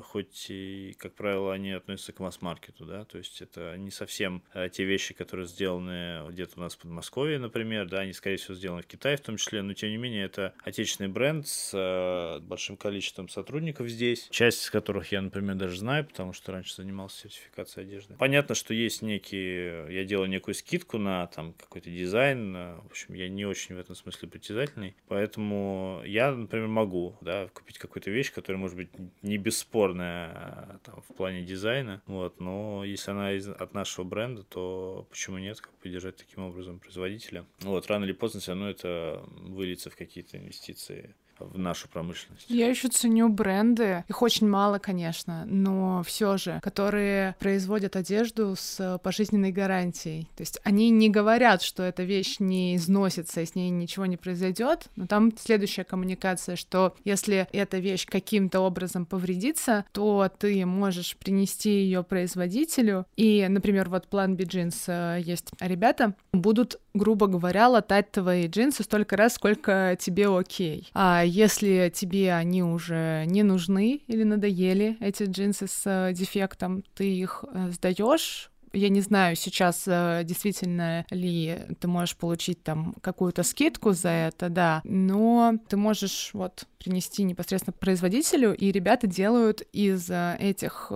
хоть 0.03 0.47
и, 0.51 0.95
как 0.99 1.15
правило, 1.15 1.53
они 1.53 1.73
относятся 1.73 2.13
к 2.13 2.21
масс-маркету, 2.21 2.85
да, 2.85 3.05
то 3.05 3.19
есть 3.19 3.41
это 3.43 3.77
не 3.77 3.91
совсем 3.91 4.43
э, 4.55 4.69
те 4.71 4.85
вещи, 4.85 5.15
которые 5.15 5.47
сделаны 5.47 6.27
где-то 6.31 6.53
у 6.57 6.61
нас 6.61 6.75
в 6.75 6.79
Подмосковье, 6.79 7.39
например, 7.39 7.89
да, 7.89 8.01
они, 8.01 8.13
скорее 8.13 8.37
всего, 8.37 8.55
сделаны 8.55 8.83
в 8.83 8.87
Китае 8.87 9.17
в 9.17 9.21
том 9.21 9.37
числе, 9.37 9.63
но, 9.63 9.75
тем 9.75 9.91
не 9.91 9.97
менее, 9.97 10.25
это 10.25 10.55
отечественный 10.65 11.09
бренд 11.09 11.47
с 11.47 11.71
э, 11.75 12.41
большим 12.41 12.77
количеством 12.77 13.29
сотрудников 13.29 13.89
здесь, 13.89 14.29
часть 14.31 14.63
из 14.63 14.71
которых 14.71 15.13
я, 15.13 15.23
например, 15.23 15.57
даже 15.57 15.79
знаю, 15.79 16.05
потому 16.05 16.33
что 16.33 16.53
раньше 16.53 16.75
занимался 16.75 17.29
сертификацией 17.29 17.87
одежды. 17.87 18.15
Понятно, 18.19 18.55
что 18.55 18.75
есть 18.75 19.03
некие, 19.03 19.93
я 19.95 20.05
делаю 20.05 20.29
некую 20.29 20.55
скидку 20.55 20.99
на 20.99 21.27
там 21.29 21.53
какой-то 21.55 21.91
дизайн, 21.91 22.55
в 22.55 22.87
общем, 22.87 23.15
я 23.15 23.29
не 23.29 23.45
очень 23.45 23.75
в 23.75 23.79
этом 23.79 23.95
смысле 23.95 24.29
притязательный, 24.29 24.97
поэтому 25.09 26.03
я, 26.05 26.33
например, 26.33 26.69
могу, 26.69 27.17
да, 27.21 27.49
купить 27.53 27.79
какую-то 27.79 28.11
вещь, 28.11 28.33
которая, 28.33 28.61
может 28.61 28.77
быть, 28.77 28.89
не 29.23 29.39
бесспорно 29.39 29.76
бесспорная 29.77 30.33
э, 30.33 30.79
там, 30.85 31.03
в 31.03 31.15
плане 31.15 31.43
дизайна, 31.43 32.03
вот, 32.07 32.41
но 32.41 32.85
если 32.85 33.11
она 33.11 33.33
из, 33.33 33.49
от 33.49 33.75
нашего 33.75 34.05
бренда, 34.05 34.43
то 34.43 35.07
почему 35.11 35.39
нет, 35.39 35.61
как 35.61 35.73
поддержать 35.75 36.17
таким 36.17 36.45
образом 36.45 36.79
производителя. 36.79 37.45
Вот, 37.61 37.87
рано 37.89 38.05
или 38.05 38.13
поздно 38.13 38.41
все 38.41 38.53
равно 38.53 38.71
это 38.71 39.23
выльется 39.43 39.91
в 39.91 39.97
какие-то 39.97 40.39
инвестиции 40.39 41.15
в 41.45 41.59
нашу 41.59 41.89
промышленность. 41.89 42.47
Я 42.49 42.69
еще 42.69 42.89
ценю 42.89 43.29
бренды, 43.29 44.05
их 44.09 44.23
очень 44.23 44.49
мало, 44.49 44.79
конечно, 44.79 45.45
но 45.47 46.03
все 46.05 46.37
же, 46.37 46.61
которые 46.63 47.35
производят 47.39 47.97
одежду 47.97 48.55
с 48.57 48.99
пожизненной 49.03 49.53
гарантией. 49.53 50.29
То 50.37 50.43
есть 50.43 50.59
они 50.65 50.91
не 50.91 51.09
говорят, 51.11 51.63
что 51.63 51.83
эта 51.83 52.03
вещь 52.03 52.37
не 52.39 52.77
износится 52.77 53.41
и 53.41 53.47
с 53.47 53.55
ней 53.55 53.71
ничего 53.71 54.07
не 54.07 54.17
произойдет, 54.17 54.87
но 54.97 55.07
там 55.07 55.33
следующая 55.37 55.85
коммуникация, 55.85 56.57
что 56.57 56.95
если 57.05 57.49
эта 57.53 57.79
вещь 57.79 58.07
каким-то 58.07 58.61
образом 58.61 59.07
повредится, 59.07 59.85
то 59.93 60.31
ты 60.39 60.65
можешь 60.67 61.17
принести 61.17 61.71
ее 61.71 62.03
производителю, 62.03 63.07
и, 63.17 63.47
например, 63.49 63.89
вот 63.89 64.09
план 64.09 64.37
B-Jeans 64.37 64.85
э, 64.87 65.21
есть 65.23 65.51
ребята, 65.61 66.15
будут, 66.33 66.81
грубо 66.95 67.27
говоря, 67.27 67.69
латать 67.69 68.11
твои 68.13 68.47
джинсы 68.47 68.83
столько 68.83 69.17
раз, 69.17 69.35
сколько 69.35 69.97
тебе 69.99 70.29
окей. 70.29 70.89
А 70.95 71.23
если 71.27 71.93
тебе 71.95 72.33
они 72.35 72.63
уже 72.63 73.25
не 73.27 73.43
нужны 73.43 74.03
или 74.07 74.23
надоели, 74.23 74.97
эти 75.01 75.25
джинсы 75.25 75.67
с 75.67 75.83
э, 75.85 76.13
дефектом, 76.13 76.85
ты 76.95 77.13
их 77.13 77.45
э, 77.53 77.71
сдаешь 77.73 78.51
я 78.77 78.89
не 78.89 79.01
знаю 79.01 79.37
сейчас 79.37 79.85
э, 79.87 80.23
действительно 80.25 81.05
ли 81.11 81.59
ты 81.81 81.89
можешь 81.89 82.17
получить 82.17 82.63
там 82.63 82.95
какую-то 83.01 83.43
скидку 83.43 83.93
за 83.93 84.11
это, 84.11 84.49
да, 84.49 84.81
но 84.85 85.55
ты 85.69 85.77
можешь 85.77 86.31
вот 86.33 86.67
принести 86.79 87.25
непосредственно 87.25 87.75
производителю, 87.79 88.55
и 88.55 88.71
ребята 88.71 89.07
делают 89.07 89.63
из 89.73 90.09
этих 90.11 90.93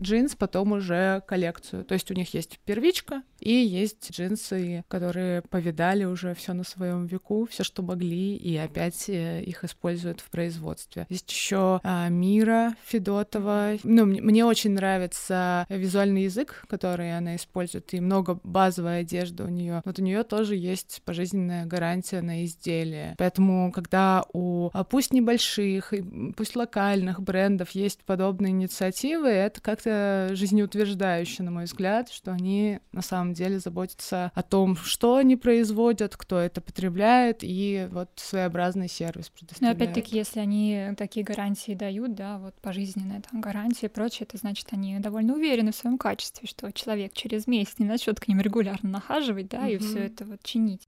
джинс 0.00 0.36
потом 0.36 0.72
уже 0.72 1.22
коллекцию. 1.26 1.84
То 1.84 1.94
есть 1.94 2.10
у 2.10 2.14
них 2.14 2.32
есть 2.34 2.60
первичка, 2.64 3.22
и 3.42 3.52
есть 3.52 4.12
джинсы, 4.12 4.84
которые 4.86 5.42
повидали 5.42 6.04
уже 6.04 6.32
все 6.34 6.52
на 6.52 6.62
своем 6.62 7.06
веку, 7.06 7.46
все, 7.50 7.64
что 7.64 7.82
могли, 7.82 8.36
и 8.36 8.56
опять 8.56 9.08
э, 9.08 9.42
их 9.42 9.64
используют 9.64 10.20
в 10.20 10.30
производстве. 10.30 11.06
Есть 11.08 11.30
еще 11.30 11.80
а, 11.82 12.08
Мира 12.08 12.76
Федотова. 12.84 13.78
Ну, 13.82 14.06
мне 14.06 14.44
очень 14.44 14.70
нравится 14.70 15.66
визуальный 15.68 16.24
язык, 16.24 16.64
который 16.68 17.16
она 17.22 17.36
использует, 17.36 17.92
и 17.94 18.00
много 18.00 18.38
базовой 18.42 19.00
одежды 19.00 19.44
у 19.44 19.48
нее. 19.48 19.82
Вот 19.84 19.98
у 19.98 20.02
нее 20.02 20.22
тоже 20.24 20.56
есть 20.56 21.02
пожизненная 21.04 21.66
гарантия 21.66 22.20
на 22.20 22.44
изделие. 22.44 23.14
Поэтому, 23.18 23.72
когда 23.72 24.24
у 24.32 24.70
а, 24.72 24.84
пусть 24.84 25.12
небольших, 25.12 25.92
пусть 26.36 26.56
локальных 26.56 27.22
брендов 27.22 27.70
есть 27.70 28.00
подобные 28.04 28.50
инициативы, 28.50 29.28
это 29.28 29.60
как-то 29.60 30.30
жизнеутверждающе, 30.32 31.42
на 31.42 31.50
мой 31.50 31.64
взгляд, 31.64 32.10
что 32.10 32.32
они 32.32 32.80
на 32.92 33.02
самом 33.02 33.34
деле 33.34 33.58
заботиться 33.58 34.32
о 34.34 34.42
том, 34.42 34.76
что 34.76 35.16
они 35.16 35.36
производят, 35.36 36.16
кто 36.16 36.38
это 36.38 36.60
потребляет, 36.60 37.38
и 37.42 37.88
вот 37.90 38.10
своеобразный 38.16 38.88
сервис 38.88 39.28
предоставляют. 39.30 39.78
Но 39.78 39.84
опять-таки, 39.84 40.16
если 40.16 40.40
они 40.40 40.90
такие 40.96 41.24
гарантии 41.24 41.74
дают, 41.74 42.14
да, 42.14 42.38
вот 42.38 42.54
пожизненные 42.60 43.22
там 43.30 43.40
гарантии 43.40 43.86
и 43.86 43.88
прочее, 43.88 44.26
это 44.28 44.38
значит, 44.38 44.68
они 44.72 44.98
довольно 44.98 45.34
уверены 45.34 45.72
в 45.72 45.76
своем 45.76 45.98
качестве, 45.98 46.48
что 46.48 46.72
человек 46.72 47.11
через 47.12 47.46
месяц 47.46 47.74
не 47.78 47.86
начнет 47.86 48.20
к 48.20 48.28
ним 48.28 48.40
регулярно 48.40 48.88
нахаживать, 48.88 49.48
да, 49.48 49.68
mm-hmm. 49.68 49.74
и 49.74 49.78
все 49.78 49.98
это 50.00 50.24
вот 50.24 50.42
чинить. 50.42 50.86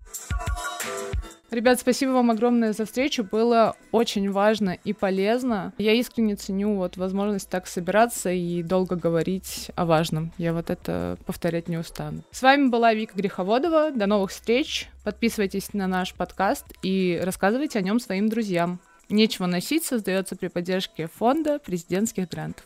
Ребят, 1.50 1.78
спасибо 1.78 2.10
вам 2.10 2.32
огромное 2.32 2.72
за 2.72 2.84
встречу. 2.84 3.22
Было 3.22 3.76
очень 3.92 4.28
важно 4.30 4.76
и 4.82 4.92
полезно. 4.92 5.72
Я 5.78 5.92
искренне 5.92 6.34
ценю 6.34 6.74
вот 6.74 6.96
возможность 6.96 7.48
так 7.48 7.68
собираться 7.68 8.30
и 8.32 8.62
долго 8.64 8.96
говорить 8.96 9.70
о 9.76 9.84
важном. 9.84 10.32
Я 10.36 10.52
вот 10.52 10.70
это 10.70 11.16
повторять 11.26 11.68
не 11.68 11.76
устану. 11.76 12.22
С 12.32 12.42
вами 12.42 12.68
была 12.68 12.92
Вика 12.92 13.16
Греховодова. 13.16 13.92
До 13.92 14.06
новых 14.06 14.32
встреч. 14.32 14.88
Подписывайтесь 15.04 15.72
на 15.74 15.86
наш 15.86 16.14
подкаст 16.14 16.66
и 16.82 17.20
рассказывайте 17.22 17.78
о 17.78 17.82
нем 17.82 18.00
своим 18.00 18.28
друзьям. 18.28 18.80
Нечего 19.08 19.46
носить 19.46 19.84
создается 19.84 20.34
при 20.34 20.48
поддержке 20.48 21.06
фонда 21.06 21.60
президентских 21.60 22.28
грантов. 22.28 22.64